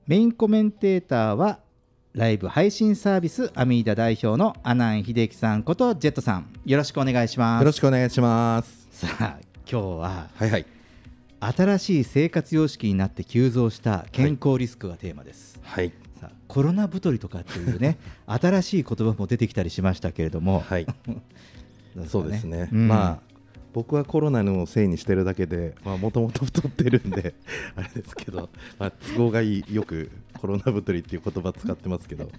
[0.08, 1.60] メインコメンテーターは
[2.14, 6.50] ライブ配信サービスアミーダ代表の阿南秀樹さんことジェットさん。
[6.66, 7.64] よろしくお願いします。
[7.64, 8.88] よろしくお願いします。
[8.92, 9.38] さあ
[9.70, 10.79] 今日ははいはい。
[11.40, 15.94] 新しい生活様式になって急増した健康リスクがテーマです、はい。
[16.20, 17.98] さあコロナ太りとかっていうね
[18.28, 20.88] 新しい言葉も出てきたりしましたけれども、はい。
[22.08, 22.70] そうですね。
[22.72, 23.29] うんまあ
[23.74, 27.34] 僕はコロナのせいにしてるだけで、まあもともと太ってるんで
[27.76, 32.30] あれですけど、まあ都合がいいよくコロナ太りっていう言葉使ってますけど、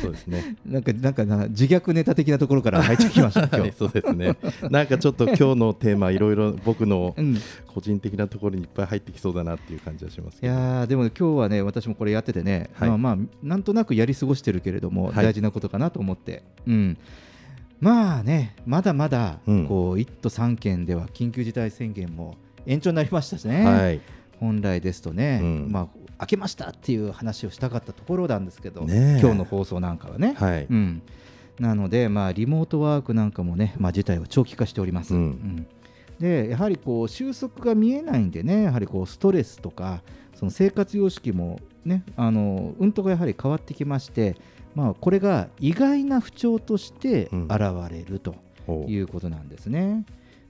[0.00, 0.56] そうですね。
[0.64, 4.36] なんかなんかな自虐ネタ的なところから入ってきました今 はい日そうですね。
[4.70, 10.46] なんかちょっと今日のテーマ いろいろ僕のうん個人的なところにいっぱい入ってきそうだなっていう感じはしますい。
[10.46, 16.98] やーでも今日はね私もこれやっててね、はいまあまあなんとなくやり過ごしてるけれども、はい大事なことかなと思って、うん、
[17.82, 19.66] まあねまだまだうん。
[19.66, 24.00] こう1都3県では緊急事態宣言も延長になりましたしね、はい。
[24.38, 25.68] 本来ですとね、うん。
[25.70, 29.20] まあ開けましたっていう話をしたかったところなんですけど、ねえ。
[29.20, 30.66] 今日の放送なんかはね、はい。
[30.70, 31.02] うん、
[31.58, 35.14] なので、まあ、リモートワークなんかもね、まあ、事態は長期化しております。
[35.14, 35.20] うん。
[35.20, 35.66] うん。
[36.20, 44.36] でやはりこう収束が見えないんでね、やはりこうストレスとか、その生活様式もね、あのうんとがやはり変わってきまして、
[44.74, 48.34] まあ、これが意外な不調としてうん現れると
[48.88, 50.04] いうことなんですね。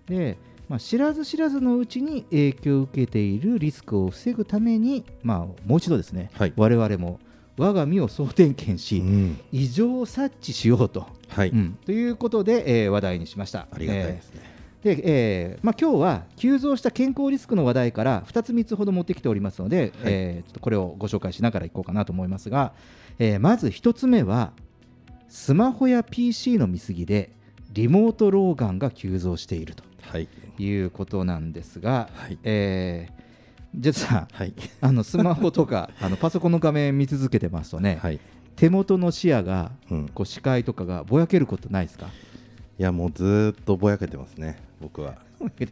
[0.07, 7.21] でまあ、知らず知らずのうちに影響を受けているリスクを防ぐために、まあ、もう一度ですね、はい我々も
[7.59, 9.41] 我が身を総点検し、うん。
[9.53, 11.51] 異常を察知しようと、はい。
[11.51, 13.67] うんということで、えー話題にしました。
[13.71, 14.41] ありがたいですね。
[14.45, 22.73] えーで、えーまあ、今日は急増した健康リスクの話題から2つ3つほど持ってきておりますので、えーちょっとこれをご紹介しながらいこうかなと思いますが、
[23.19, 24.53] えーまず1つ目は
[25.29, 27.33] スマホや PC の見過ぎで
[27.73, 30.29] リモート老眼が急増しているとはい。
[30.59, 33.23] いうことなんですが、はいえー
[33.75, 34.53] ジェットさんはい。
[34.83, 38.21] あのスマホとかあのパソコンの画面見続けてますとね、はい。
[38.55, 40.09] 手元の視野がうん。
[40.09, 42.09] こう視界とかがぼやけることないですか？
[42.79, 45.17] いやもうずーっとぼやけてますね、僕は。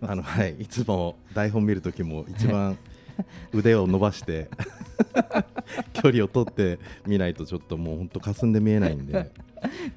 [0.03, 2.77] あのはい、いつも台本見るときも一番
[3.53, 4.49] 腕を伸ばして
[5.93, 9.31] 距離を取って見ないとちょっともう本当霞んで見えないんで、は い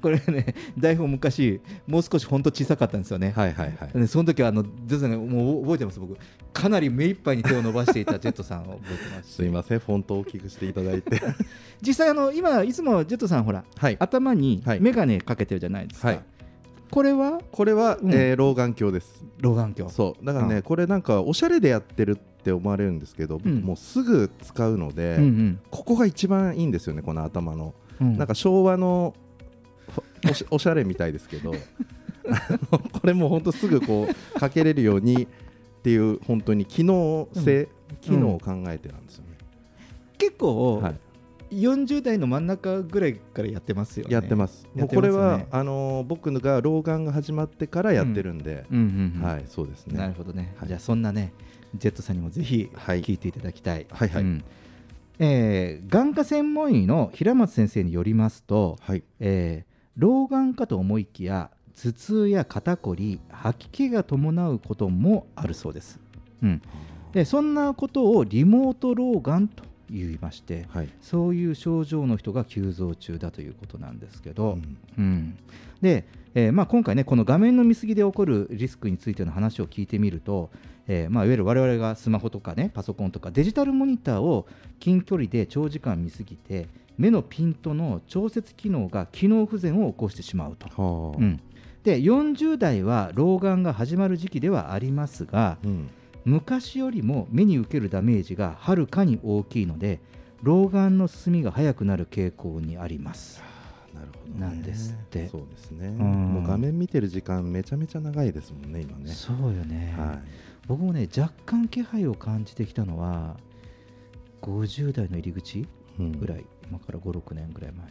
[0.02, 3.32] これね台本昔もう少し本当小さかったんですよね。
[3.34, 3.72] はいはい。
[3.94, 6.16] でその時はあのジェットさんがもう覚えてます僕。
[6.52, 9.32] かなり目いっぱいに手を伸ばしていたジェットさんを覚えてます。
[9.32, 11.20] すいません、フォントを大きくしていただいて、
[11.82, 13.96] 実際あの今いつもジェットさんほらはい。
[13.98, 14.80] 頭にはい。
[14.80, 16.20] 眼鏡かけてるじゃないですか、はい。
[16.90, 17.40] これは？
[17.50, 18.12] これは、うん。
[18.12, 19.24] えー老眼鏡です。
[19.40, 19.90] 老眼鏡。
[19.90, 20.62] そう、だからね、あ。
[20.62, 23.62] これなんかおしゃれでやってるって思われるんですけど、僕うん。
[23.62, 25.60] もうすぐ使うので、うんうん。
[25.70, 27.72] ここが一番いいんですよね、この頭の。
[27.98, 28.18] うん。
[28.18, 29.14] なんか昭和の
[30.28, 31.52] おしおしゃれみたいですけど
[32.70, 35.26] これも本当すぐこうかけれるようにっ
[35.82, 37.68] ていう本当に機能性、
[38.02, 39.36] 機能を考えてなんですよね、
[40.18, 40.96] 結構、はい。
[41.50, 44.14] 40代の真ん中ぐらいからやってますよね。
[44.14, 44.66] やってます。
[44.74, 48.66] もうこれはあのー僕が老眼が始まってからやってるんで、
[49.22, 49.98] はいそうですね。
[49.98, 50.68] なるほどね、はい。
[50.68, 51.32] じゃあそんなね
[51.76, 53.02] ジェットさんにもぜひはい。
[53.02, 54.22] 聞いていただきたい、はいはい。
[54.22, 54.44] うん。
[55.18, 59.02] えー眼科専門医の平松先生によりますと、はい。
[59.20, 66.00] えー老眼かと思いきや頭痛や肩こり吐き気が伴うこともあるそうです、
[66.42, 66.62] うん、
[67.12, 70.88] でそんなことをリモート老眼と言いまして、はい。
[71.00, 74.78] そういう症状の人が急増中だということなんですけど、うん。
[74.98, 75.38] うん。
[75.80, 80.50] で、えーまあ、今回ねこの画面の見過ぎで起こるリスクについての話を聞いてみると、
[80.86, 84.46] えーまあ、いわゆる我々がスマホとかねパソコンとかデジタルモニターを
[84.80, 86.68] 近距離で長時間見過ぎて
[86.98, 90.68] 目のピントの調節機能が機能不全を起こしてしまうと。
[90.68, 91.18] はあ。
[91.18, 91.40] うん。
[91.82, 95.90] で40代は老眼が始まる時期ではありますが、うん。
[96.24, 100.00] 昔よりも目に受けるダメージがはるかに大きいので
[100.42, 103.42] 老眼の進みが早くなる傾向にあります。
[103.94, 104.40] なるほどね。
[104.40, 105.28] なんですって。
[105.28, 105.98] そうですね、ん。
[105.98, 109.12] もう画面見てる時間めちゃめちゃ長いですもんね今ね。
[109.12, 110.20] そうよね、は
[110.66, 113.36] 僕もね若干気配を感じてきたのは
[114.42, 115.66] 50代の入り口い、
[115.98, 116.12] うん。
[116.12, 117.86] ぐらい、今から56年ぐらい前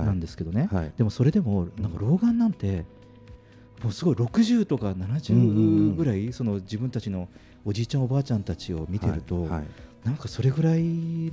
[0.00, 0.06] はい。
[0.06, 0.92] なんですけどね、はい。
[0.96, 2.84] でもそれでもなんか老眼なんて
[3.82, 5.32] もうすごい60とかうんうんう70
[5.92, 5.96] ん。
[5.96, 7.28] ぐらいその自分たちの
[7.64, 9.50] おじいちゃんおばあちゃんたちを見てると、はい。
[9.50, 9.64] はい。
[10.04, 10.82] なんかそれぐらい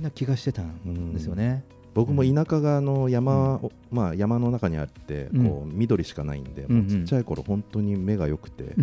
[0.02, 1.64] な気がしてたんですよね。
[1.96, 5.48] 僕も田舎があの山を、まあ、山の中にあってうん。
[5.48, 6.78] こう緑しかないんで、うんうん。
[6.82, 8.74] もうちっちゃい頃本当に目が良くて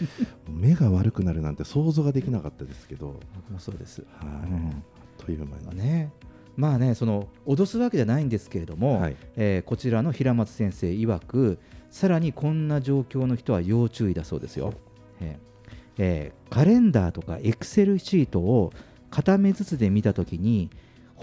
[0.48, 4.50] 目が悪くなるなんて想像ができなかったですけど、僕もそうです、はい。
[4.50, 4.68] うん。
[4.68, 4.72] あっ
[5.18, 6.12] という間に、ね。
[6.56, 9.16] まあねその脅すわけじゃないんですけれども、はい。
[9.36, 11.58] えーこちらの平松先生曰く
[11.90, 14.72] さらにこんな状況の人は要注意だそうですよ、
[15.20, 18.72] えーえーカレンダーとかエクセルシートを
[19.10, 20.70] 片目ずつで見たときに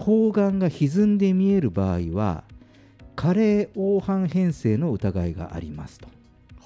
[0.00, 2.44] 方眼が歪んで見える場合は
[3.16, 6.08] 加齢黄斑変性の疑いがありますと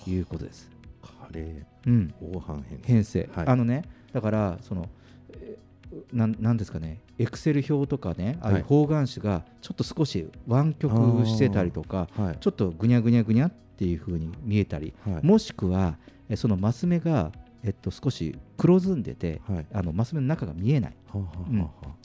[0.09, 0.71] いうことです。
[1.03, 3.29] カレーうん、黄斑変性。
[3.35, 3.47] はい。
[3.49, 4.89] あのねだからその
[5.31, 5.65] えー
[6.13, 8.63] なんなんですかねエクセル表とかねああいうはい。
[8.63, 12.37] 方眼紙がちょっと少し湾曲してたりとかはい。
[12.41, 15.27] ちょっとぐにゃぐにゃぐにゃっていう風に見えたり、はい。
[15.27, 15.97] もしくは
[16.29, 19.67] えそのマス目がえっと少し黒ずんでて、はい。
[19.73, 20.95] あのマス目の中が見えない。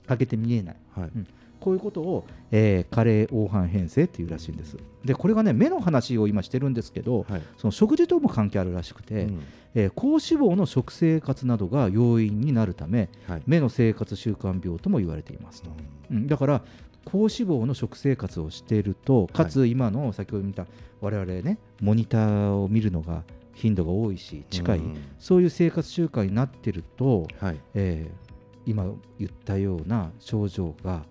[0.08, 0.76] 開けて見えない。
[0.96, 1.12] あはい。
[1.16, 1.28] うん。
[1.60, 4.78] こういうことを、えー加齢黄斑変性っていうらしいんです。
[5.04, 7.42] でこれがね目の話を今してるんですけど、はい。
[7.58, 9.42] その食事とも関係あるらしくて、うん。
[9.76, 13.42] えー高脂肪の食生活などが要因になるためはい。
[13.46, 15.70] 目の生活習慣病とも言われていますと、
[16.12, 16.28] うん。
[16.28, 16.64] だから
[17.06, 20.66] 高脂肪の食生活をしているとかつ今の先ほど見た
[21.02, 23.24] 我々ねモニターを見るのが
[23.60, 27.60] 頻度が多いし近い、うんそういう生活習慣になってると、はい。
[27.74, 28.30] えー
[28.65, 28.86] 今
[29.17, 31.04] 言ったような症状が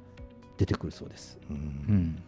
[0.58, 1.38] 出てくるそうです。
[1.50, 2.22] ううんん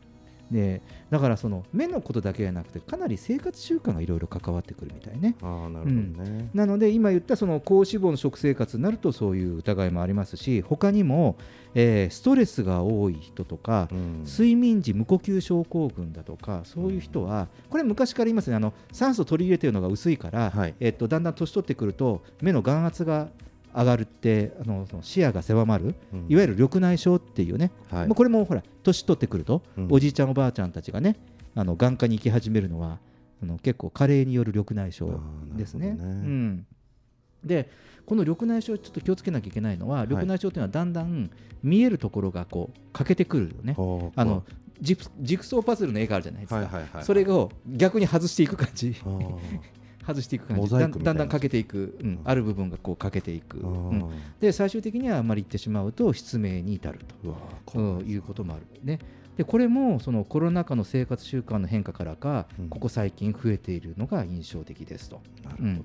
[0.50, 5.36] でだからその目のことだけじゃなくてかなり生活習慣がいろいろ関わってくるみたいね。
[5.42, 11.36] ああなるほどね、なので今言ったその高脂肪の食生活になるとそういう疑いもありますし他にも、
[11.74, 14.24] えーストレスが多い人とか、うん。
[14.24, 18.56] 睡眠時無呼吸症候群だとかそういう人はこれ昔から言いますね。
[18.56, 20.74] あの酸素取り入れてるのが薄いから、はい。
[20.80, 23.28] えっとだんだん年取ってくると目の眼圧が
[23.74, 26.26] 上がるってあのその視野が狭まる、うん。
[26.28, 28.06] いわゆる緑内障っていうね、はい。
[28.06, 29.88] まあこれもほら年取ってくると、うん。
[29.90, 31.16] おじいちゃんおばあちゃんたちがね
[31.54, 32.98] あの眼科に行き始めるのは
[33.42, 35.16] あの結構加齢による緑内障
[35.56, 35.92] ですね。
[35.92, 35.96] ね。
[36.00, 36.66] うん、
[37.44, 37.70] で
[38.06, 41.30] この緑内障ちょっと気をつけなきゃいけないのは緑内障というのはだんだん
[41.62, 43.74] 見えるところがこう欠けてくるよね。
[43.74, 44.44] ほうあの
[44.80, 48.96] ジプジグソーパズルの絵があるじゃないですか、はいはいはいそれを逆に外していく感じ
[50.06, 50.70] 外していく感じ。
[50.70, 52.20] だんだん欠けていく、うん。
[52.24, 54.10] ある部分がこう欠けていく、うん。
[54.40, 57.00] で最終的にはあまり言ってしまうと失明に至る
[57.64, 58.02] と。
[58.02, 58.16] い。
[58.16, 58.66] うこともある。
[58.82, 58.98] ね。
[59.36, 62.68] でこれもそのコロナ禍の生活習慣の変化からか、うん。
[62.68, 65.20] ここ最近増えているのが印象的ですと。
[65.44, 65.84] なるほど、うん。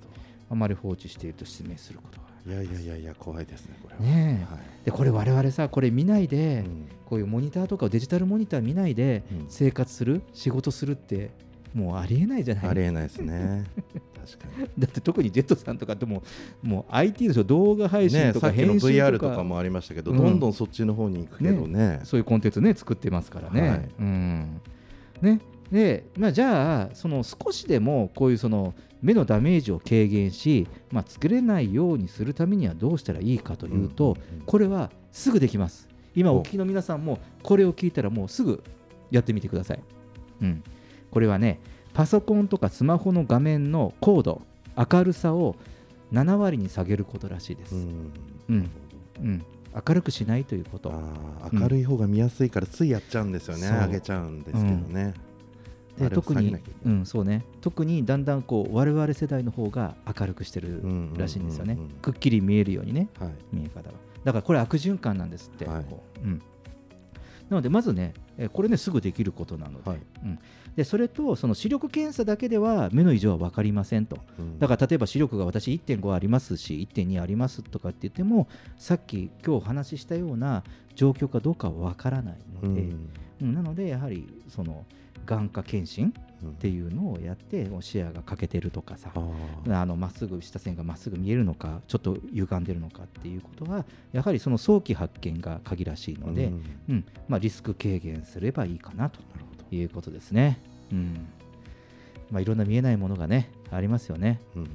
[0.50, 4.02] あまり放置していると失明することがあいやいやいやいや怖いですねこれは。
[4.02, 4.08] る。
[4.08, 4.54] ねえ。
[4.54, 4.64] はい。
[4.86, 6.88] でこれ我々さこれ見ないで、うん。
[7.06, 9.46] こういうモニターとかデジタルモニター見ないでうん。
[9.50, 11.32] 生活する、仕事するって
[11.76, 12.68] もうありえないじゃない。
[12.70, 13.66] ありえないですね。
[14.26, 14.70] 確かに。
[14.80, 16.24] だって特にジェットさんとかっても
[16.64, 19.32] うもう IT の動画配信とか編集 VR とか。
[19.32, 20.18] とかもありましたけど、うん。
[20.18, 22.00] どんどんそっちの方に行くけどね。
[22.06, 23.70] そういうコンテンツね作ってますからね。
[23.70, 23.90] はい。
[24.00, 24.62] うん。
[25.22, 25.42] ね。
[25.70, 35.90] でまあ、じゃあその少しでもこういうその目のダメージを軽減し、まあ、作れないようにするためにはどうしたらいいかというと、うんこれはすぐできます。
[36.16, 38.64] 今おお聞きの皆さんもこれを聞いたらもうすぐ
[39.12, 39.80] やってみてください。
[40.42, 40.64] うん、
[41.16, 41.62] これはね
[41.94, 44.42] パソコンとかスマホの画面の高度
[44.76, 45.56] 明るさを
[46.12, 47.74] 7割に下げることらしいです。
[47.74, 48.12] うん。
[48.50, 48.72] うん。
[49.22, 49.46] うん、
[49.88, 50.92] 明るくしないということ。
[51.54, 55.14] 明るい方が見やすいからついやっちゃうんですよね、上げちゃうんですけどね、
[55.98, 60.84] で特にうんそうね、特にだんだんこう我々世代の方が明るくしてる
[61.16, 63.32] らしいんですよね、くっきり見えるようにねはい。
[63.54, 63.96] 見え方が。
[64.26, 65.86] だからこれ悪循環なんですって、はい。
[65.86, 66.26] こう。
[66.26, 66.42] うん、
[67.50, 70.00] なのでまずねえーこれねすぐできることなので、はい。
[70.26, 70.40] うん、
[70.76, 74.60] でそれとその視力検査だけでは目の異常は分かりませんと、うん。
[74.60, 80.64] だから例えば視力が私1.5ありますし1.2ありますとかって言ってもさっき今日お話ししたような
[80.96, 83.10] 状況かどうかは分からないので、うん。
[83.42, 84.86] うんなのでやはりその
[85.26, 86.14] 眼科検診
[86.46, 89.12] っていうのをやって視野が欠けてるとかさ
[89.98, 96.64] まっすぐ下線がまっすぐ見えるのかちょっと歪んでるのかっていうことはやはりその早期発見が鍵らしいので、うん。
[96.90, 99.20] うんまあ、リスク軽減すればいいかなと
[99.72, 100.60] いうことですね。
[100.92, 101.28] うん。
[102.32, 104.40] まあ、いろんな見えないものがねありますよね。
[104.56, 104.70] うん。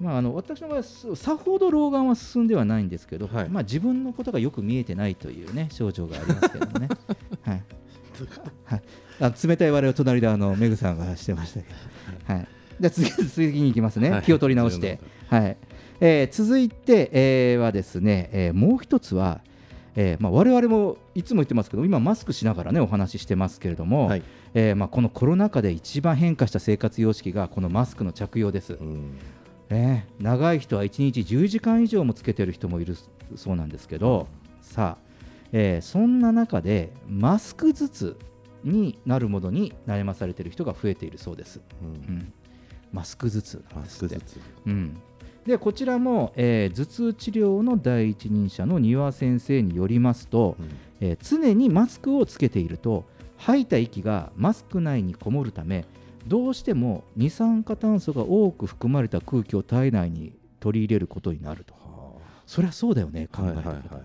[0.00, 3.48] まあ、あの私の場合はすさほど老眼は進んではないんですけど、はい。
[3.48, 6.88] まあ、自分のことがよく見えてないというね症状がありますけどもね。
[7.42, 7.62] はい。
[8.64, 8.82] はい、
[9.20, 11.66] あ冷たい笑いを隣であのメグさんがしてましたけ
[12.28, 12.48] ど、はい、
[12.80, 14.22] じゃあ次次に行きますね、はい。
[14.22, 15.56] 気を取り直して、はい。
[16.00, 19.40] えー続いて、えーはですね、えーもう一つは、
[19.96, 24.22] えーまあ、我々もいつも言ってますけど今マスクしながらねお話ししてますけれども、はい。
[24.54, 29.18] えーまあ、このコロナ禍で一番変化した生活様式がこのマスクの着用です、うん。
[29.68, 32.96] ね長い人は1日10時間以上もつけてる人もいる
[33.36, 34.26] そうなんですけど
[34.60, 35.04] さあ、
[35.52, 38.16] えーそんな中でマスク頭痛
[38.64, 41.88] になるものに悩まされている人が増えているそうです、うん。
[41.88, 42.32] うん。
[42.92, 44.40] マスク頭痛なんマスクずつ。
[44.66, 45.00] うん、
[45.46, 50.68] でこちらも、えー頭痛治療の第一人者の丹羽先生によりますと、うん。
[51.00, 53.04] えー常にマスクをつけていると
[53.38, 55.86] 吐いた息がマスク内にこもるため
[56.26, 61.74] どうしても二酸化炭素が多く含まれた空気を体内に取り入れることになると。
[62.46, 63.68] そりゃそうだよね考えてみると。
[63.68, 64.04] はいはいはいはい。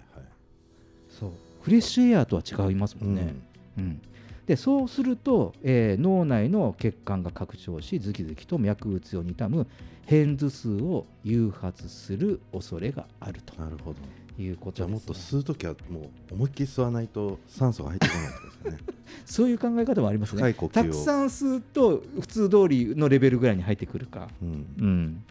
[1.10, 1.32] そう。
[1.62, 3.36] フレッシュエアとは違いますもんね、
[3.78, 4.02] うん
[4.46, 9.68] でそうすると、えー脳内の血管が拡張しズキズキと脈打つように痛む
[10.08, 14.00] 片頭痛を誘発する恐れがあるとなるほど。
[14.38, 18.78] いうことじゃあもっと吸うときはもう思いっきり吸わないと酸素が入ってこないですかね。
[19.26, 20.54] そういう考え方もありますね。
[20.54, 24.66] たくさん吸うと普通通りのレベルぐらいに入ってくるか、うん。
[24.78, 25.24] うん、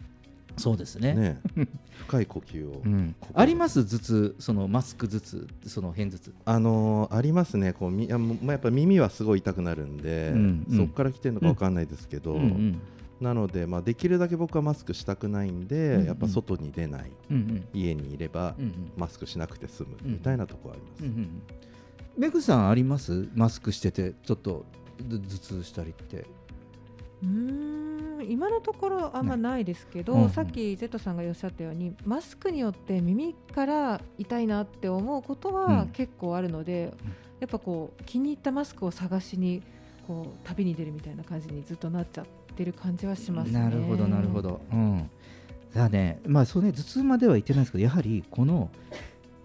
[0.57, 1.13] そうですね。
[1.13, 1.41] ね
[2.07, 6.33] 深い呼吸を、うん、心あります頭痛そのマスク頭痛その片頭痛。
[6.45, 7.73] あのーありますね。
[7.73, 10.77] こうみあもまあ、やっぱ耳はすごい痛くなるんで、うんうん。
[10.77, 12.81] そこから来てるのかわかんないですけど、うんうん。
[13.21, 16.05] なので、まあ、できるだけ僕はマスクしたくないんで、うんうん。
[16.07, 17.67] やっぱ外に出ない、うんうん。
[17.73, 18.91] 家にいれば、うんうん。
[18.97, 20.11] マスクしなくて済むうん。
[20.13, 21.41] みたいなところあります、うんうん。
[22.17, 23.29] メグさんあります？
[23.33, 24.65] マスクしててちょっと
[25.07, 26.25] ず頭痛したりって。
[27.23, 30.29] うーん今のところあんまないですけど、うんうん。
[30.29, 35.55] さっき Z さんがおっしゃったようにマスクによって耳から痛いなって思うことうん。
[35.55, 36.93] は結構あるので、
[37.39, 39.61] やっぱこう気に入ったマスクを探しに
[40.07, 43.59] こう旅に出るみたいな感じにずっとなっちゃってる感じはしますね。
[43.59, 44.61] なるほどなるほど。
[44.71, 45.09] うん。
[45.73, 46.21] だね。
[46.25, 48.69] まあそうね頭痛までは言ってないですけどやはりこの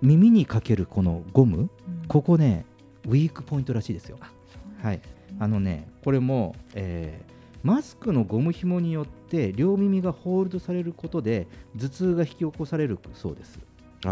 [0.02, 1.70] 耳にかけるこのゴムうん。
[2.08, 2.64] ここね
[3.06, 4.18] ウィークポイントらしいですよ。
[4.20, 5.00] あそうはい。
[5.38, 11.46] あのねこれも、えーマスクのゴム紐によって両耳がホールドされることで
[11.78, 13.60] 頭痛が引き起こされるそうです。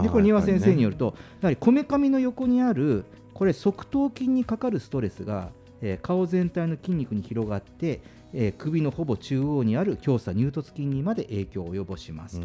[0.03, 8.01] でこれ丹羽先生によると、やはりこめかみの横にあるこれ側頭筋にかかるストレスが、えー顔全体の筋肉に広がって、
[8.33, 12.41] えー首のほぼ中央にある胸鎖乳突筋にまで影響を及ぼします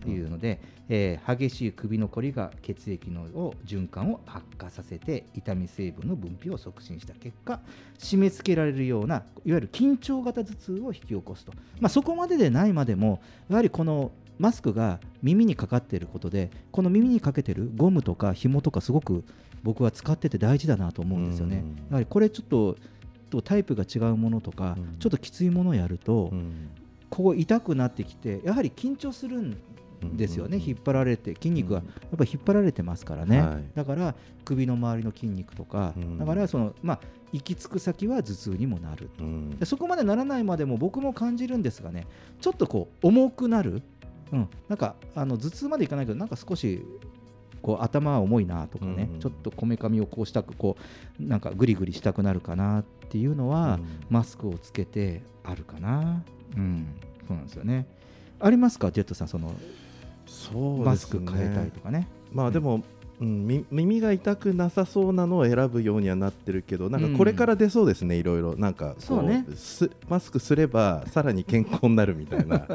[0.00, 7.60] というので、えー激しい首のこりが血液のを循環を悪化させて痛み成分の分泌を促進した結果
[7.98, 19.24] 締め付けられるようないわゆる緊張型頭痛を引き起こすと、まあ、そこまででないまでもやはりこのマスクが耳にかかっていることでこの耳にかけてるゴムとか紐とかすごく
[19.62, 21.58] 僕は使ってて大事だなと思うんですよね。
[21.58, 21.76] うん。
[21.90, 22.76] やはりこれちょっと
[23.28, 24.98] とタイプが違うものとか、うん。
[24.98, 26.70] ちょっときついものをやると、うん。
[27.10, 29.56] ここ痛くなってきてやはり緊張するん
[30.14, 33.64] ですよね、引っ張られて筋肉がうんやっぱり引っ張られてますからね、はい。
[33.74, 34.14] だから
[34.44, 36.18] 首の周りの筋肉とか、うん。
[36.18, 37.00] だからそのまあ
[37.32, 39.10] 行き着く先は頭痛にもなる。
[39.18, 39.50] うん。
[39.58, 42.06] でそこまでならないまでも僕も感じるんですがね
[42.40, 43.82] ちょっとこう重くなる、
[44.32, 46.84] うん、なんかあの頭痛までいかないけどなんか少し
[47.62, 50.76] こう頭は重いなとかね、うんちょっとこめかみをこうしたくこ
[51.20, 53.86] うなんかグリグリしたくなるかなっていうのは、うん。
[54.10, 56.22] マスクをつけてあるかな、
[56.56, 56.86] うん、
[57.26, 57.86] そうなんですよね。
[58.40, 59.54] ありますかジェットさんそのね。
[60.84, 62.06] マスク変えたいとかね。
[62.32, 62.82] まあでも、
[63.20, 68.56] うん、み耳が痛くなさそうなのを選ぶようにはなってるけどなんかこれから出そうですね、いろいろ。
[68.56, 69.44] なんかこそうね。
[69.56, 72.66] すマスクすればさらに健康になるみたいな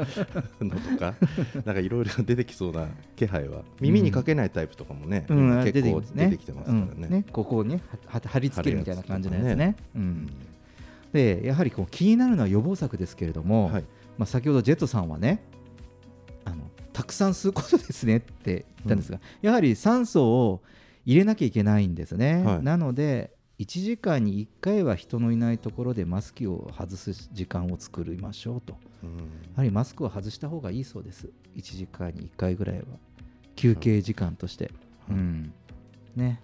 [0.60, 1.14] のとか
[1.64, 3.62] なんかいろいろ出てきそうな気配は。
[3.80, 6.88] 耳にかけないタイプとかもね、うん、今結構出てきてますからね。
[6.96, 7.10] うん。
[7.10, 7.24] ね。
[7.32, 9.76] ここをねは貼り付けるみたいな感じのやつね。
[11.12, 13.84] でやはりこう気になるのは予防策ですけれども、はい。
[14.18, 15.42] まあ、先ほどジェットさんはね
[16.94, 20.62] たくさん吸うことですねって言ったんですが、やはり酸素を
[21.04, 22.62] 入れなきゃいけないんですね、はい。
[22.62, 28.74] なので1時間に1回は人のいないところでマスクを外す時間を作りましょうと。
[29.02, 29.08] や
[29.56, 31.28] はりマスクを外した方がいいそうです。
[31.56, 32.84] 1時間に1回ぐらいは。
[33.56, 34.70] 休憩時間として、
[35.10, 35.52] うん。
[36.16, 36.40] ね。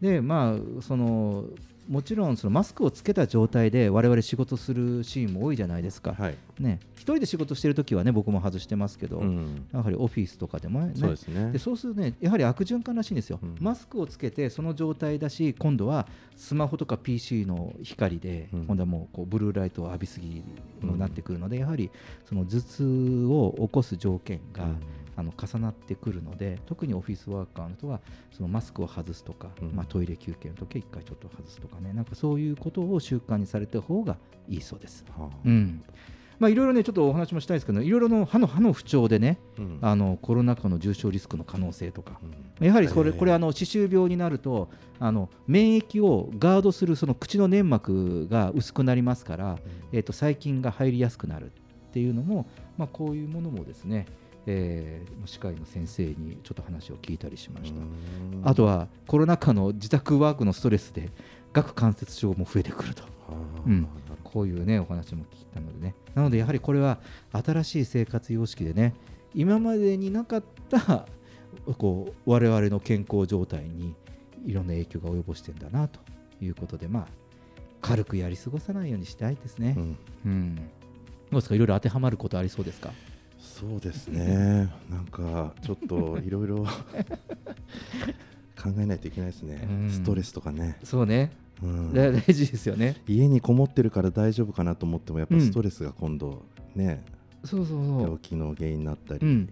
[0.00, 1.44] でまあその
[1.88, 6.16] もちろんそのマスクをつけた状態で我々仕事するシーンも多いじゃないですか、
[6.58, 9.66] ね、一人で仕事してるときはね僕も外してますけど、うん。
[9.72, 10.92] やはりオフィスとかでもね。
[10.96, 11.58] そうですね。
[11.58, 16.06] そうするとねやはり悪循環らしいんですよ、マスクをつけてその状態だし今度は
[16.36, 20.26] スマホとか PC の光で、今度はもうこうブルーライトを浴びすぎ
[20.82, 21.90] になってくるので、やはり
[22.28, 24.66] その頭痛を起こす条件が、
[25.16, 28.00] あの重なってくるので特にオフィスワーカーの人は
[28.30, 31.92] そのマスクを外すとか、まあ、トイレ休憩の時は1回ちょっと外すとかね。
[31.92, 34.16] なんかそういうことを習慣にされた方が
[34.48, 35.04] いいそうです。
[35.44, 35.82] うん。
[36.38, 39.78] まあ、いろいろねちょっとお話もしたいですけどいろいろの歯の歯の不調でね、うん。
[39.80, 42.18] あのコロナ禍の重症リスクの可能性とか、
[42.60, 49.58] やはりこれこれあの歯周病になるとあの免疫をガードするその口の粘膜が薄くなりますから、
[49.92, 51.52] えー、と細菌が入りやすくなる
[51.92, 52.46] っていうのも、
[52.78, 54.06] まあ、こういうものもですね、
[54.46, 57.80] えー歯科医の先生にちょっと話を聞いたりしました。
[58.50, 61.10] あとはコロナ禍の自宅ワークのストレスで
[61.52, 63.04] 顎関節症も増えてくると、
[63.66, 63.86] うん、
[64.24, 65.94] こういうねお話も聞いたのでね。
[66.14, 66.98] なのでやはりこれは
[67.32, 68.94] 新しい生活様式でね
[69.34, 71.06] 今までになかった
[71.78, 73.94] こう我々の健康状態に
[74.44, 76.00] いろんな影響が及ぼしてんだなと
[76.40, 77.06] いうことでまあ
[77.80, 79.76] 軽くやり過ごさないようにしたいですね。
[80.26, 80.56] うん。
[80.56, 80.62] ど
[81.30, 81.54] うですか？
[81.54, 82.90] いろいろ当てはまることありそうですか？
[83.42, 84.72] そうですね。
[84.88, 86.64] なんかちょっといろいろ
[88.56, 89.90] 考えないといけないですね、うん。
[89.90, 90.78] ストレスとかね。
[90.84, 91.92] そうね、うん。
[91.92, 92.96] だ 大事ですよね。
[93.08, 95.40] 家にこもってるから大丈夫かなと思ってもやっぱうん。
[95.40, 96.44] ストレスが今度
[96.76, 97.04] ね、
[97.44, 98.02] そうそうそう。
[98.02, 99.46] 病気の原因になったりうん。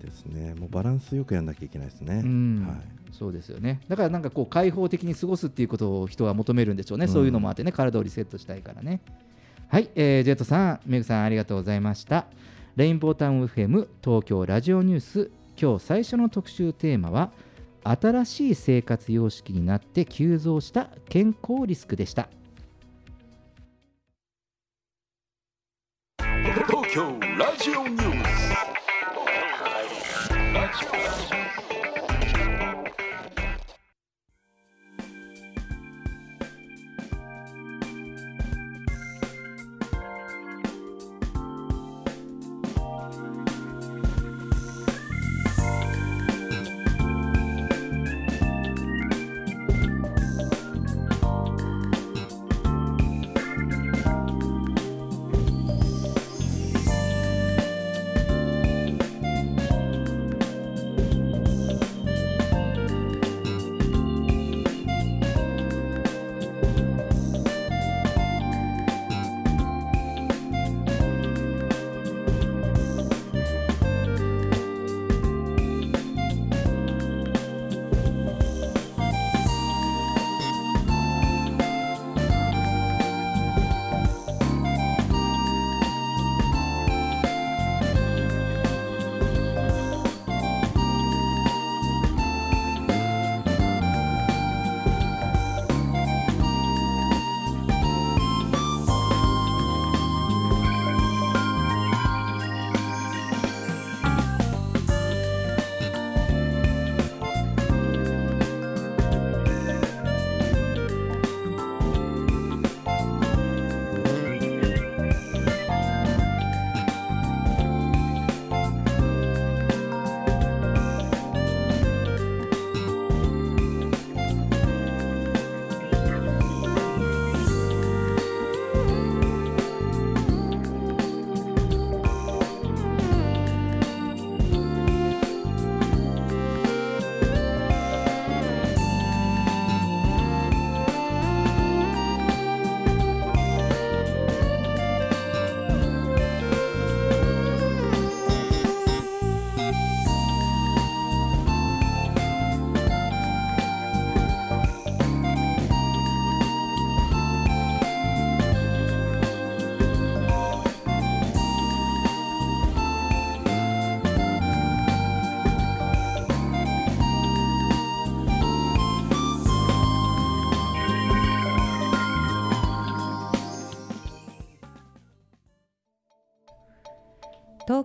[0.00, 2.66] ですね、もうバランスよくやんなきゃいけないですね、うん。
[2.66, 2.76] はい。
[3.12, 3.80] そうですよね。
[3.88, 7.12] だからなんかこう開放的に過ごすっていうことを人は求めるんでしょうね、うん。
[7.12, 7.72] そういうのもあってね。
[7.72, 9.00] 体をリセットしたいからね。
[9.72, 12.26] はい、えージェットさんメグさんありがとうございました
[12.74, 15.30] レインボータウン FM 東京ラジオニュース。
[15.60, 17.30] 今日最初の特集テーマは
[17.84, 22.30] 新しい生活様式になって急増した健康リスクでした。
[26.18, 28.52] 東京ラジオニュース。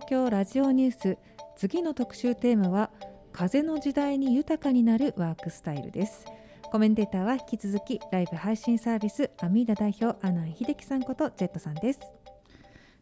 [0.08, 1.18] 京ラジオニュース。
[1.54, 2.90] 次の特集テーマは
[3.30, 6.24] 風の時代に豊かになるワークスタイルです。
[6.62, 12.00] コメンテーターは引き続きライブ配信サービスアミーダ代表阿南秀樹さんことジェットさんです。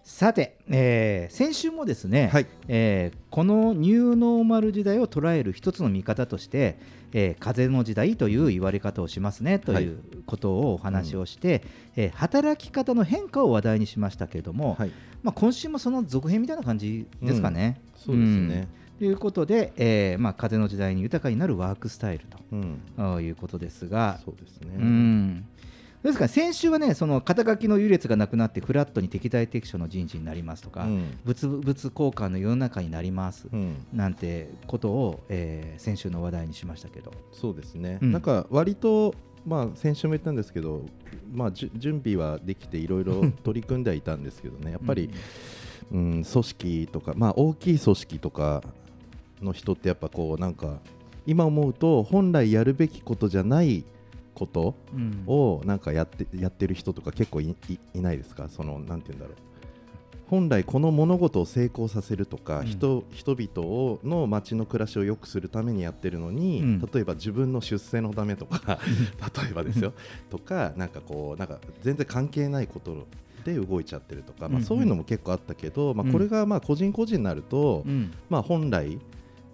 [0.07, 2.31] さて、えー先週もですね、
[2.69, 6.79] えーこのニューノーマル時代を捉える一つの見方として、
[7.13, 9.83] えー風の時代という言われ方をしますねとはい。
[9.85, 11.65] いうことをお話をして、
[11.97, 14.77] えー働き方の変化を話題にしましたけれども、
[15.25, 17.81] まあ、今週もその続編みたいな感じですかね。
[17.97, 18.01] うん。
[18.05, 18.69] そうですね。
[19.01, 22.39] ということで、えーまあ、風の時代に豊かになるワークスタイルと、
[22.97, 24.71] あいうことですが、そうですね。
[24.79, 25.45] うん
[26.03, 31.19] ですから先週はね、その肩書きの優劣がなくなってフラットに適材適所の人事になりますとか、うん。
[31.25, 33.87] 物々交換の世の中になります、うん。
[33.93, 37.13] なんてことを、えー先週の話題にしましたけど。
[37.33, 38.13] そうですね、うん。
[38.13, 39.15] なんか割と、
[39.47, 40.85] まあ、先週も言ったんですけど、
[41.33, 44.73] まあ、準備はできていろいろ取り組んではいたんですけどね。
[44.73, 45.11] やっぱり、
[45.93, 48.63] うん、組織とか、まあ、大きい組織とか
[49.43, 50.81] の人ってやっぱこうなんか
[51.27, 53.85] 今思うと本来やるべきことじゃない
[54.37, 55.25] ことうん。
[55.27, 57.57] をなんかやってやってる人とか結構い
[57.95, 58.49] ないですか？
[58.49, 59.37] そのなんて言うんだろう。
[60.29, 62.67] 本来この物事を成功させるとか、うん。
[62.67, 66.81] 人人々をの街の暮らしを良くするためにやってるのに、うん。
[66.81, 68.79] 例えば自分の出世のためとか
[69.45, 69.93] 例えばですよ。
[70.31, 73.07] とかなんかこうなんか全然関係ないこと
[73.45, 76.13] で動いちゃってるとか、まあ、そういうのも結構あったけど、まあ、うん。
[76.13, 78.13] これがまあ個人個人になると、うん。
[78.29, 78.99] まあ、本来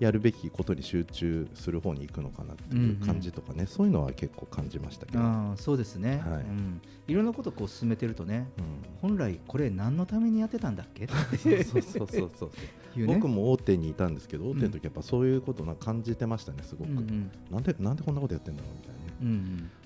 [0.02, 5.20] やるべきことに集中する方に行くのかなっていう感じとかね、そういうのは結構感じましたけど。
[5.20, 6.42] あーそうですね、はい。
[6.42, 8.48] うん、いろんなことをこう進めてるとね、
[9.00, 11.06] 本来これ何のためにやってたんだっけ？
[11.62, 13.06] そうそうそうそうね。
[13.06, 17.30] 僕も大手にいたんですけど大手の時やっぱそういうことな感じてましたねすごく、うんうん。
[17.50, 19.54] なんでなんでこんなことやってんだろうみたいなね、うんうん。
[19.54, 19.81] はい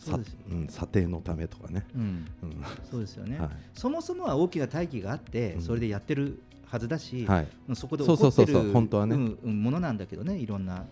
[0.00, 2.26] そうですさうん、査定のためとかね、うん。
[2.42, 2.64] うん。
[2.90, 3.50] そうですよね、はい。
[3.74, 5.62] そもそもは大きな大義があって、うん。
[5.62, 7.48] それでやってるはずだし、はい。
[7.74, 8.62] そこで起こってるそうそう。
[8.62, 9.14] そう本当はね。
[9.14, 10.86] うんうんものなんだけどねいろんなうん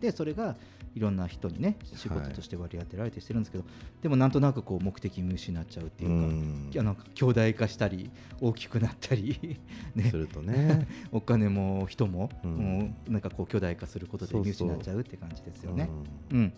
[0.00, 0.56] でそれが
[0.94, 3.64] いろんな人にね仕事として割り当てられてしてるんですけど、
[4.02, 8.10] でもなんとなくこう目的見失っちゃうっていうか、うなんか兄弟化したり
[8.40, 9.58] 大きくなったり、
[9.94, 10.86] ね、するとね。
[11.10, 12.50] お金も人も、うん。
[12.56, 14.68] もうなんかこう巨大化することで見そうそう。
[14.68, 15.90] 失っちゃうって感じですよね。
[16.30, 16.52] うん。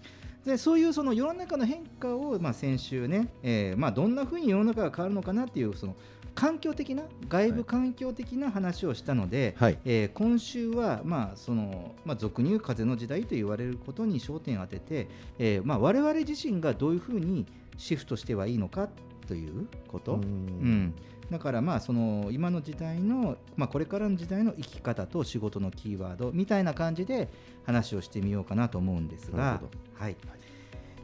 [0.44, 5.96] でそういうその世の中の変化を、まあ、先週ね、えーまあ、どんなふうに世の中が変わるのかなっていうその
[6.36, 9.78] 環境的な外部環境的な話をしたので、はい。
[9.84, 15.08] えー今週は、まあそのまあ、俗に言う風の時代と言われることに焦点を当てて、
[15.38, 17.46] えーまあ、我々自身がどういうふうに
[17.78, 18.88] シフトしてはいいのか
[19.26, 20.14] ということ。
[20.14, 20.20] うん。
[20.20, 20.94] うん。
[21.30, 27.30] だからまあその今の時代の、まあ、これからの時代の生き方と仕事のキーワードみたいな感じで
[27.64, 29.62] 話をしてみようかなと思うんですが。
[29.94, 30.16] はい。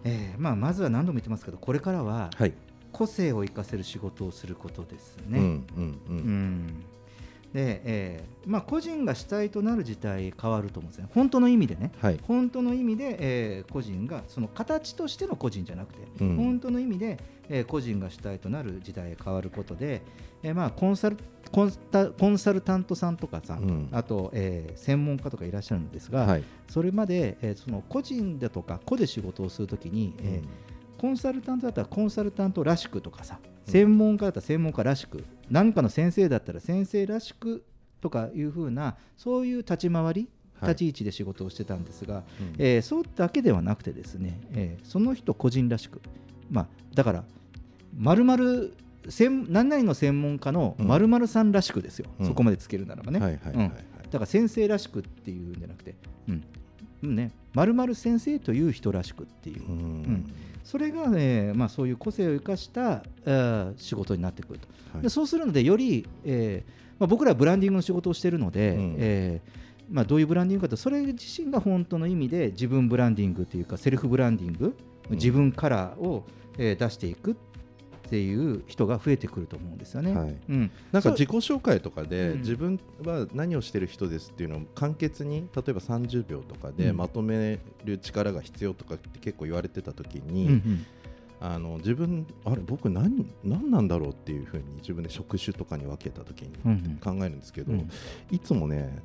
[0.05, 2.53] えーまあ、まずは何度も言ってますけどこれからははい
[2.93, 5.39] 個性を生かせる仕事をすることですね。
[5.39, 5.45] うん
[5.77, 6.17] うんうん。
[6.17, 6.85] うん。
[7.53, 12.19] で、えーまあ、個人が主体となる時代変わると思うんですね、本当の意味でね、はい。
[12.27, 16.37] 本当の意味で、えー個人がその形としての個人じゃなくて、うん。
[16.37, 17.19] 本当の意味で、
[17.51, 20.01] えー個人が主体となる時代へ変わることで、
[20.43, 21.19] えーまあ、コンサル
[21.51, 23.89] コンタコンサルタントさんとかさ、うん。
[23.93, 26.45] あと、えー専門家とかいらっしゃるんですが、はい。
[26.69, 30.73] それまで、えーその個人だとか個で仕事をするときに、えー
[31.03, 37.65] コンサルタントだったらコンサルタントらしくとかさ専門家だったら専門家らしく何かの先生だったら先生らしく
[38.01, 40.29] とかいうふうなそういう立ち回り
[40.61, 40.71] はい。
[40.71, 42.55] 立ち位置で仕事をしてたんですが、うん。
[42.57, 46.01] えーそうだけではなくてですね、えーその人個人らしく、
[46.49, 47.25] まあ、だから
[47.99, 48.73] まるまる
[49.09, 52.27] 専何々の専門家のまるまるさんらしくですよ、うん。
[52.29, 53.19] そこまでつけるならばね。
[53.19, 53.67] はいはいはいはい。
[53.67, 53.73] うん。
[53.73, 53.81] だ
[54.13, 55.97] から先生らしくっていうんじゃなくて、
[56.29, 56.45] うんうん
[57.03, 60.33] ね、まるまる先生という人らしくっていう、うん。
[60.65, 65.03] それが、ねまあ、そういう個性を生かした、えー仕事になってくると、はい。
[65.03, 68.97] でそうするのでより、えーまあ、僕らはブランディングの仕事をしているので、うん。
[68.99, 74.75] えーまあ、どういうブランディングかとそれ自身が本当の意味で自分ブランディングというかセルフブランディング
[75.11, 76.25] 自分カラーを、
[76.57, 77.35] えー出していくっ
[78.13, 80.13] ていう人が増えてくると思うんですよね。
[80.13, 80.37] はい。
[80.51, 82.39] うん、なんか自己紹介とかで、うん。
[82.41, 86.99] 自分は何をしてる人ですっていうのを簡潔に例えば30秒とかでうん。
[86.99, 90.87] まとめる力が必要とかって結構言われてた時に、うんうん。
[91.41, 97.89] あの自分あれ僕何何なんだろうっていうふうに自分で職種とかに分けた時にうん考えるんですけど、うん。
[98.31, 99.01] いつもね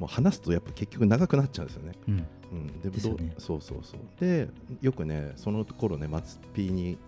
[0.00, 1.92] もう話すとやっぱ結局長くなっちゃうんですよね。
[2.08, 2.26] うん。
[2.52, 3.34] うん、でですよね。
[3.38, 4.00] そうそうそう。
[4.20, 4.48] で
[4.80, 6.98] よくねその頃ね松 P に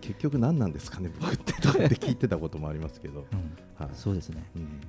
[0.00, 3.26] 結局何なんですかね僕ってとかって聞いてたこともありますけど、
[3.78, 4.42] はい、そうですね。
[4.56, 4.80] うん。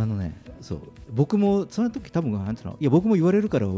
[0.00, 0.80] あのね、そう。
[1.12, 3.70] 僕もその時多分なんのいや僕も言われるからあ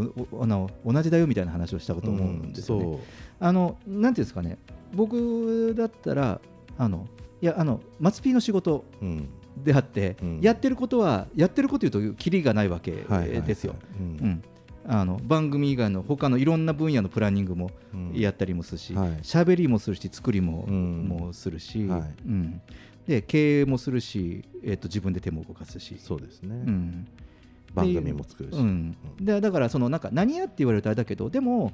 [0.47, 2.84] の同じだよみたいな話をしたこと思うんですよね。
[2.84, 3.01] うんそう。
[3.41, 4.59] あのなんていうんですかね。
[4.95, 6.41] 僕だったら
[6.78, 7.07] あの
[7.43, 9.28] いやあの松 P の仕事うん。
[9.62, 10.41] であって、うん。
[10.41, 13.74] やってることはやってること言うとキリがないわけですよ。
[14.87, 18.12] うんうんあの番組以外の他のいろんな分野のプランニングもうん。
[18.14, 19.09] やったりもするしはい。
[19.22, 21.09] 喋、りもするし作りも,、うん。
[21.09, 22.01] もするし、はい。
[22.26, 22.61] うん。
[23.07, 25.97] で経営もするし、えー、と自分で手も動かすし。
[25.99, 27.07] そうですね、うん。
[27.74, 31.72] 番組も作るし、うん、でだからそのなんか何やって言われるとあれだけどでも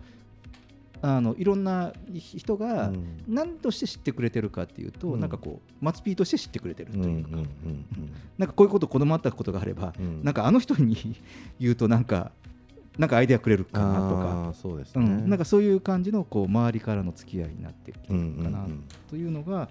[1.01, 3.23] あのいろんな人がうん。
[3.29, 5.21] 何として知ってくれてるかっていうと、うん。
[5.21, 7.85] なんかこう松ピーとして知ってくれてるとうんうんいうか、うん。
[8.39, 10.23] なんかこういうこと子供あったことがあれば、うん。
[10.23, 11.17] なんかあの人に
[11.59, 12.31] 言うとなんか
[12.99, 19.69] なんかアイデアくれるかなとあかーそうですね、うん、なんかそういう感じのこう周りからの付き合いになってきてるのかなうんうんうんというのが、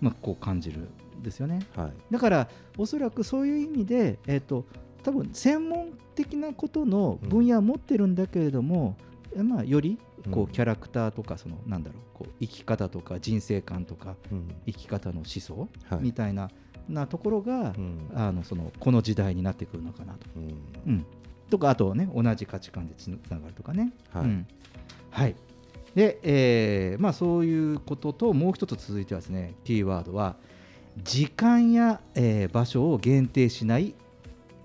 [0.00, 1.60] まあ、こう感じるんですよね。
[1.76, 1.92] はい。
[2.10, 4.64] だからおそらくそういう意味で、えー、と
[5.02, 8.96] 多分専門的なことの分野を持ってるんだけれども、
[9.34, 9.98] えまあ、より
[10.30, 10.48] こううん。
[10.48, 14.54] キャラクターとかそのなんだろうこう生き方とか人生観とかうん。
[14.66, 16.02] 生き方の思想はい。
[16.02, 16.50] みたいな,、
[16.88, 18.10] なところが、うん。
[18.14, 20.26] あのそのこの時代になってくるのかなと。
[20.36, 20.42] うん。
[20.86, 21.06] うん、
[21.52, 23.92] とかあとね同じ価値観でつながるとかね。
[24.10, 24.24] はい。
[24.24, 24.46] うん。
[25.10, 25.36] はい。
[25.94, 30.36] で、えーまあ、そういうことともう一つ続いてはですねキーワードは
[31.02, 33.94] 時間や、えー場所を限定しない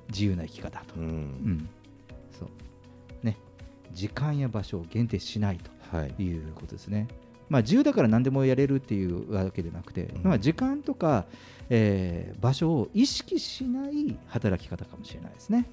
[0.09, 1.03] 自由な生き方と、うん。
[1.03, 1.69] うん。
[2.37, 3.25] そう。
[3.25, 3.37] ね、
[3.91, 6.23] 時間や場所を限定しないとはい。
[6.23, 7.07] いうことですね。
[7.49, 10.23] まあ、自由だから何でもやれるっていうわけでなくて、うん。
[10.23, 11.25] まあ、時間とか、
[11.69, 15.65] えー場所を意識しない働き方かもしれないですね。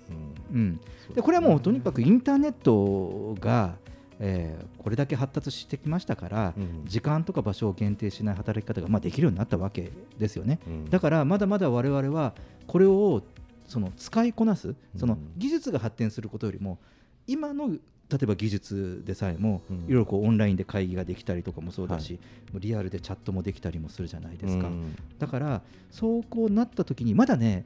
[0.50, 0.56] うん。
[0.56, 0.80] うん、
[1.14, 3.76] でこれはもうとにかくインターネットが、
[4.18, 6.84] えーこれだけ発達してきましたから、うん。
[6.84, 10.58] 時間とか場所を限定しない働き方がまあできるようになったわけですよね。
[10.66, 10.90] うん。
[10.90, 12.34] だからまだまだ我々は
[12.66, 13.22] これを
[13.66, 15.32] その使いこなすそのうん。
[15.36, 16.78] 技術が発展することよりも
[17.26, 17.70] 今の
[18.10, 19.76] 例えば技術でさえもうん。
[19.76, 22.20] いろいろこうオンラインで会議ができたりとかもそうだし、
[22.52, 24.68] もうリアルでチャットもできたりもするじゃないですか。
[24.68, 27.64] うんだからそうこうなった時にまだね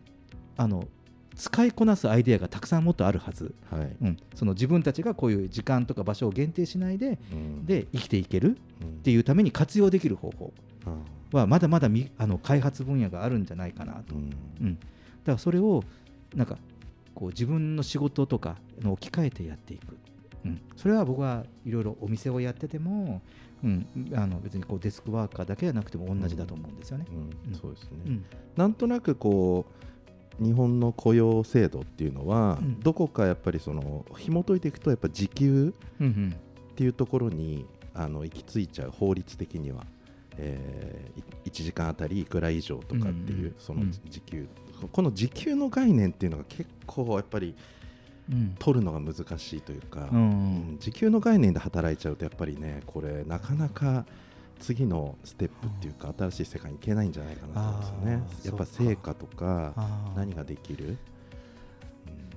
[0.57, 0.86] あの
[1.34, 3.97] 使いこなすアイデアがたくさんもっとあるはず、はい。
[4.03, 7.66] うん、その自分たちがこういう時間とか場所を限定しないでうん。
[7.66, 8.89] で生きていけるうん。
[8.89, 10.53] っていうために活用できる方法
[11.32, 14.32] あはまだまだみあの開発分野があるんじゃないかなと、ーうん。
[14.61, 14.80] うん、だ
[15.26, 15.84] からそれを
[16.34, 16.59] なんか
[17.14, 19.97] こう自分の仕事とかの置き換えてやっていく、
[20.49, 23.22] うん、それは僕はいろいろお店をやってても、
[23.64, 27.07] うん、あの別にこうデスクワーカーだけじゃなくても同じだと思うんですよね。
[27.49, 27.55] うん。
[27.55, 28.24] そうですね、うん。
[28.57, 29.66] なんとなくこ
[30.40, 32.80] う日本の雇用制度っていうのは、うん。
[32.80, 39.84] どこかやっぱりその紐解いていくとやっぱ時給っていうところにあの行き着いちゃう法律的には、
[40.36, 44.46] えー、1時間あたりいくら以上とかっていう、そのうん時給、
[44.92, 47.55] この時給の概念っていうのが結構やっぱりうん
[48.59, 50.09] 取るのが難しいというか、
[50.79, 54.05] 時給の概念で働いちゃうとやっぱりねこれなかなか
[54.59, 58.22] 次のステップっていうか新しい世界に行けないんじゃないかなと思うんですよね。
[58.45, 59.72] やっぱ成果とか
[60.16, 60.99] 何ができる、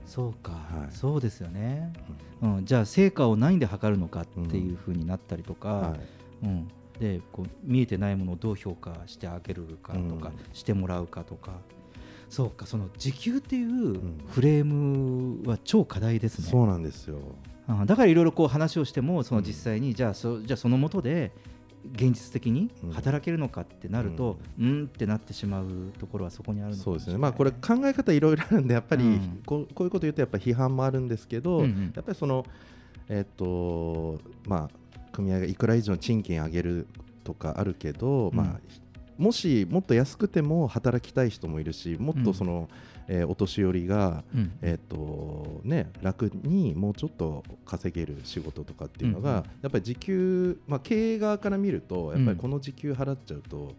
[0.06, 0.96] そうか、はい。
[0.96, 1.94] そうですよね、
[2.42, 5.96] うん、じゃあ成果を何で測るのかっていうふうになったりとか、は
[6.44, 6.46] い。
[6.46, 6.68] うん。
[7.00, 10.34] でこう見えてないものをどう評価してあげるかとか、うん。
[10.54, 11.54] してもらうかとか
[12.32, 17.20] そうかその時給っていうフレームは超課題ですね、そうなんですよ。
[17.68, 21.32] あだからいろいろこう話をしてもその実際にじゃあそじゃあそのもとで
[21.94, 27.18] 現実的に働けるのかってなると、うん、ってなってしまうところはそこにあるそうですね。
[27.18, 29.42] まあこれ考え方いろいろあるんでやっぱりうん。
[29.46, 31.92] こうこういうこと言うとやっぱ批判もあるんですけど、うんうん。
[31.94, 32.46] やっぱりその
[33.10, 36.88] えっとまあ組合がいくら以上賃金上げる
[37.24, 38.36] とかあるけど、うん。
[38.36, 38.60] まあ
[39.18, 42.70] もしもっと安くても働きたい人もいるしもっとその、
[43.08, 44.52] えーお年寄りが、うん。
[44.62, 49.44] えっとね、楽にもうちょっと稼げる仕事とかっていうのが、うんうん。
[49.64, 53.74] やっぱり時給、まあ、経営側から見るとやっぱりこの時給払っちゃうと,、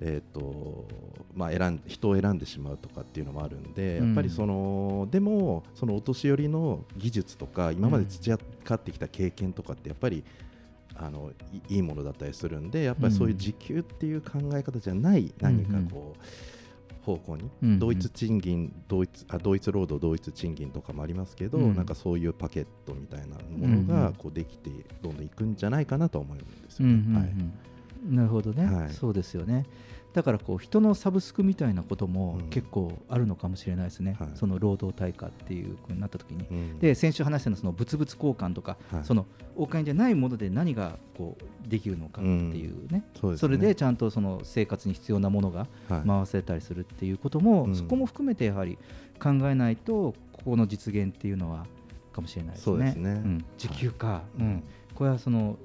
[0.00, 0.86] えっと
[1.34, 4.06] まあ、選ん人を選んでしまうとかっていうのもあるんで、うん。
[4.06, 8.38] やっぱりそのでもそのお年寄りの技術とか今まで培
[8.74, 10.24] ってきた経験とかってやっぱり
[10.98, 16.24] あのいいいものだったりするんでやっぱりそういう時給っていう考え方じゃない何かこう、
[17.06, 17.78] 方向に、うんうん。
[17.78, 21.76] 同一賃金同一あ同一労働同一賃金とかもありますけど、うん。
[21.76, 24.70] なんかそういうパケットみたいなものがこうできて
[25.02, 27.34] どんどんいくんじゃないかなと思うんですよね。
[28.08, 28.90] なるほどね、はい。
[28.90, 29.66] そうですよね
[30.16, 34.28] だからこう人のサブスクみたいなことも結構あるのかもしれないですね、はい。
[34.34, 36.78] その労働対価っていうふうになった時に、うん。
[36.78, 39.04] で先週話したのはその物々交換とか、はい。
[39.04, 43.58] そのお金じゃないもので何がこうできるのかっていうね,、そうですね。
[43.58, 46.08] れでちゃんとその生活に必要なものがはい。
[46.08, 47.76] 回せたりするっていうことも、うん。
[47.76, 48.78] そこも含めてやはり
[49.22, 51.66] 考えないとここの実現っていうのは
[52.14, 53.42] かもしれないですね。
[53.58, 54.64] 時給か、うん、
[54.94, 55.58] これはその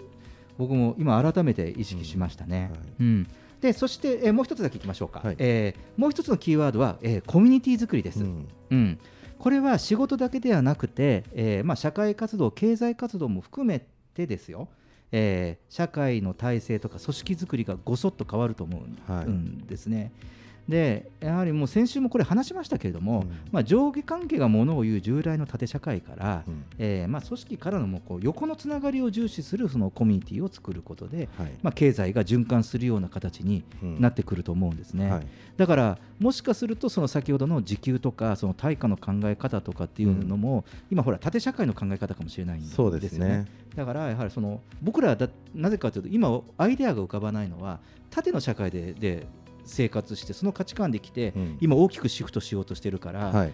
[0.58, 2.70] 僕も今改めて意識しましたね。
[2.99, 3.28] うん
[3.62, 8.24] でそして、えーもう一つだけいきましょうか、えーもう一つのキーワードは、えーコミュニティ作りです。
[8.24, 8.24] う
[8.76, 8.99] ん。
[9.38, 13.84] これは仕事だけではなくて、えーまあ、社会活動経済活動も含め
[14.14, 14.68] てですよ、
[15.12, 19.68] えー社会の体制とか組織づくりがごそっと変わると思うん,、はい。
[19.68, 20.12] ですね。
[20.72, 26.43] でやはりもう先週もこれ話しましたけれども、まあ、上下関係がものを言う従来の縦社会から、
[26.80, 31.51] えーまあ、組織からのもうこう横のつながりを重視するそのコミュニティを作ることで、はい。
[31.61, 33.63] まあ、経済が循環するような形に
[33.99, 35.11] なってくると思うんですね。
[35.11, 35.28] はい。
[35.57, 43.28] だからもしかするとその先ほどの時給とかその対価の考え方とかっていうのも、今ほら縦社会の考え方かもしれないんですよね。
[43.28, 43.45] ね。
[43.76, 49.26] だからやはりその僕らはだなぜかというと今アイデアが浮かばないのは縦の社会でで
[49.66, 53.53] 生活してその価値観できて、今大きくシフトしようとしてるから、はい。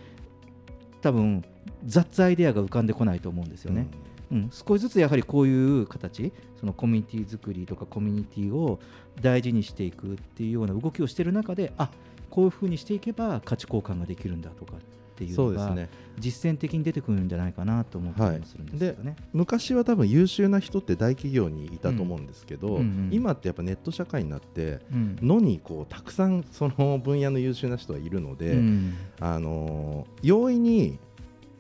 [1.02, 1.44] 多分
[1.86, 3.88] 雑アイデアが浮かんでこないと思うんですよね。
[4.32, 8.80] うん、少しずつやはりこういう形そのコミュニティ作りとかコミュニティを
[9.22, 11.90] 大事にしていくっていうような動きをしている中であ
[12.30, 14.74] こういうふうにしていけば価値交換ができるんだとか
[15.18, 15.90] っていうのがそうですね。
[16.20, 19.16] 実践的に出てくるんじゃないかなと思ったはいりもするんですでよね。
[19.34, 23.10] 昔は多分優秀な人って大企業にいたと思うんですけど、うんうんうん。
[23.12, 25.18] 今ってやっぱネット社会になって、うん。
[25.22, 28.94] のにこうたくさんその分野の優秀な人がいるので、うん。
[29.20, 31.00] あのー容易に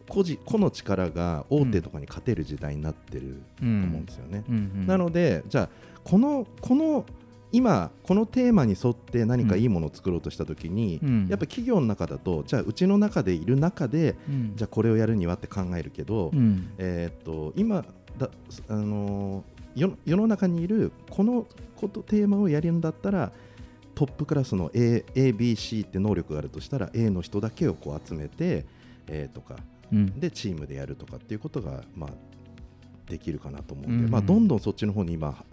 [0.10, 4.43] 個人個の力が大手とかに勝てる時代になってると思うんですよね。
[4.47, 4.55] うん。
[4.55, 4.62] うん。
[4.62, 4.88] うん。
[4.88, 5.70] なのでじゃあ
[6.03, 7.05] このこの
[7.58, 11.28] 今このテーマに沿って何かいいものを作ろうとしたときに、うん。
[11.28, 14.53] やっぱ企業の中だとじゃあうちの中でいる中で、うん。
[14.55, 16.70] じゃあこれをやるにはって考えるけど、うん。
[16.78, 17.84] えーっと今
[18.18, 18.30] だ、
[18.68, 21.45] あのー世世の中にいるこの
[21.76, 23.32] ことテーマをやるんだったら
[23.93, 28.66] トップクラスの A ABC って能力があるとしたら A の人だけをこう集めて、
[29.08, 29.55] えーとか、
[29.91, 30.20] うん。
[30.20, 32.10] でチームでやるとかっていうことが、まあ、
[33.10, 35.43] できるかなと思うんで、まあ、どんどんそっちの方に今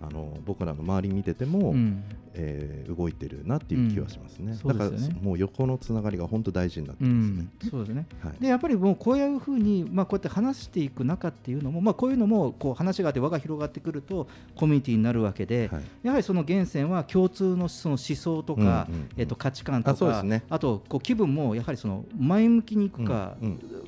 [0.00, 2.02] あの僕らの周り見てても、うん。
[2.32, 4.58] えー動いてるなっていう気はしますね、うん。
[4.58, 4.90] そうだから
[5.20, 7.42] もう横のつながりが本当大事になってうますね。
[7.42, 8.32] ん、そうですね、はい。
[8.40, 15.70] でやっぱりもうこういうふうに、まあ、こうやって話していく中っていうのも、まあ、こういうのもこう話があって輪が広がってくるとコミュニティになるわけで、
[16.02, 19.08] やはりその源泉は共通のその思想とか、うんうんうん。
[19.16, 20.44] えっと価値観とあそうでかすね。
[20.48, 23.36] あとこう気分もやはりその前向きにいくか、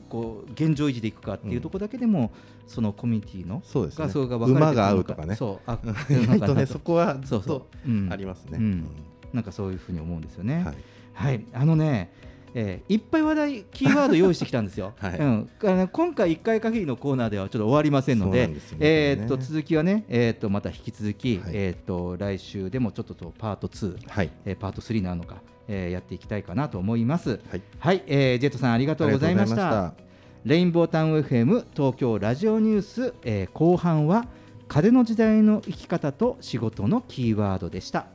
[0.09, 2.33] こう現状維持でいくかっていうところだけでも、
[2.67, 4.09] そのコミュニティのそうですね。
[4.27, 5.37] が馬が合うとかね。
[5.37, 5.79] そうあ
[6.11, 6.55] 意外と。
[6.55, 7.91] ねそこはずっとそうそう。
[7.91, 8.13] うん。
[8.13, 8.59] ありますね。
[8.59, 8.65] うん。
[8.65, 8.87] うん。
[9.33, 10.63] なんかそういうふうに思うんですよね。
[10.65, 10.75] はい。
[11.15, 12.11] はい、あのね、
[12.55, 14.93] えーいっぱい話題、キーワード用意してきたんですよ。
[15.01, 15.19] はい。
[15.19, 15.49] うん、
[15.93, 18.61] 今回1回限りのコーナーではちょっと終わりませんので、でね。
[18.81, 23.97] えーっと続きはね、えーっとまた引き続き、えーっと来週でもちょっととパート2、
[24.45, 27.41] えーパート3なのか、えーやっていきたいかなと思います。
[27.79, 29.57] はい、えージェットさんありがとうございました。
[29.57, 29.95] ま。
[30.45, 34.27] レインボータウン FM 東京ラジオニュース、えー後半は
[34.67, 38.07] 風の時代の生き方と仕事のキーワードでした。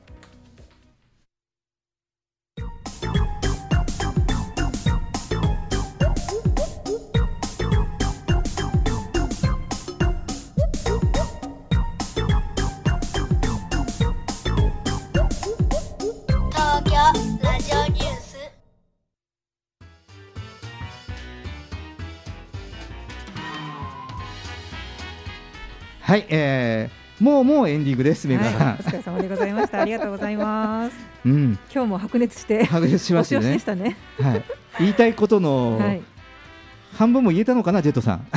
[26.08, 28.54] はい、えー、もうもうエンディングです、めぐさん。
[28.54, 29.82] はい、お疲れ様でございました。
[29.82, 30.96] ありがとうございます。
[31.26, 32.64] うん、今日も白熱して。
[32.64, 33.98] 白熱しましたよね したね。
[34.18, 34.44] はい、
[34.80, 36.02] 言いたいことのはい
[36.94, 38.28] 半分も言えたのかな、ジェットさん。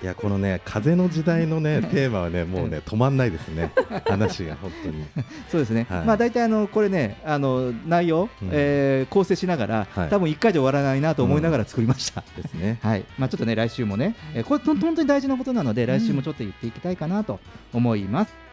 [0.00, 3.72] いやこのね風の時代のね テーマはねもうね止まんないですね。
[4.06, 5.04] 話が本当に。
[5.50, 6.04] そうですね、はい。
[6.04, 8.48] まあ大体あのこれね、あの内容、うん。
[8.52, 10.08] えー構成しながら、はい。
[10.08, 12.22] 多分1回で終わらないなと思いながら作りました。
[12.36, 12.78] ですね。
[12.82, 17.40] はい、まあちょっとね来週もね、えーこれと本当に大事なことなので、来週もちょっと言っていきたいかなと
[17.72, 18.48] 思います。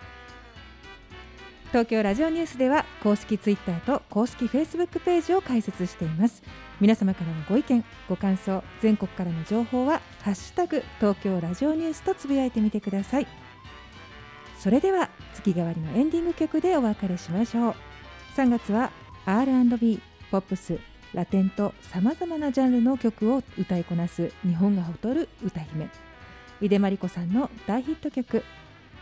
[1.76, 6.41] 東京ラジオニュースでは公式ツイッターと公式フェイスブックページを開設しています
[6.82, 13.28] 皆様からのご意見ご感想全国からの情報はハッシュタグ東京ラジオニュースとつぶやいてみてください。
[14.59, 17.76] それでは月替わりのエンディング曲でお別れしましょう。
[18.36, 18.91] 3月は
[19.26, 20.01] R&B
[20.32, 20.80] ポップス
[21.13, 25.88] ラテンとさまざまなジャンルの曲を歌いこなす日本が誇る歌姫
[26.59, 28.43] 井出真理子さんの大ヒット曲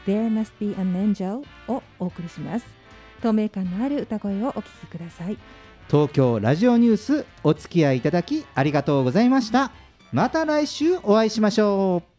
[0.05, 2.82] There Must Be an Angel をお送りします。
[3.23, 5.37] 透明感のある歌声をお聴きください
[5.89, 9.71] 東京ラジオニュースお付き合いいただきありがとうございました。
[10.11, 12.12] また来週お会いしましょう。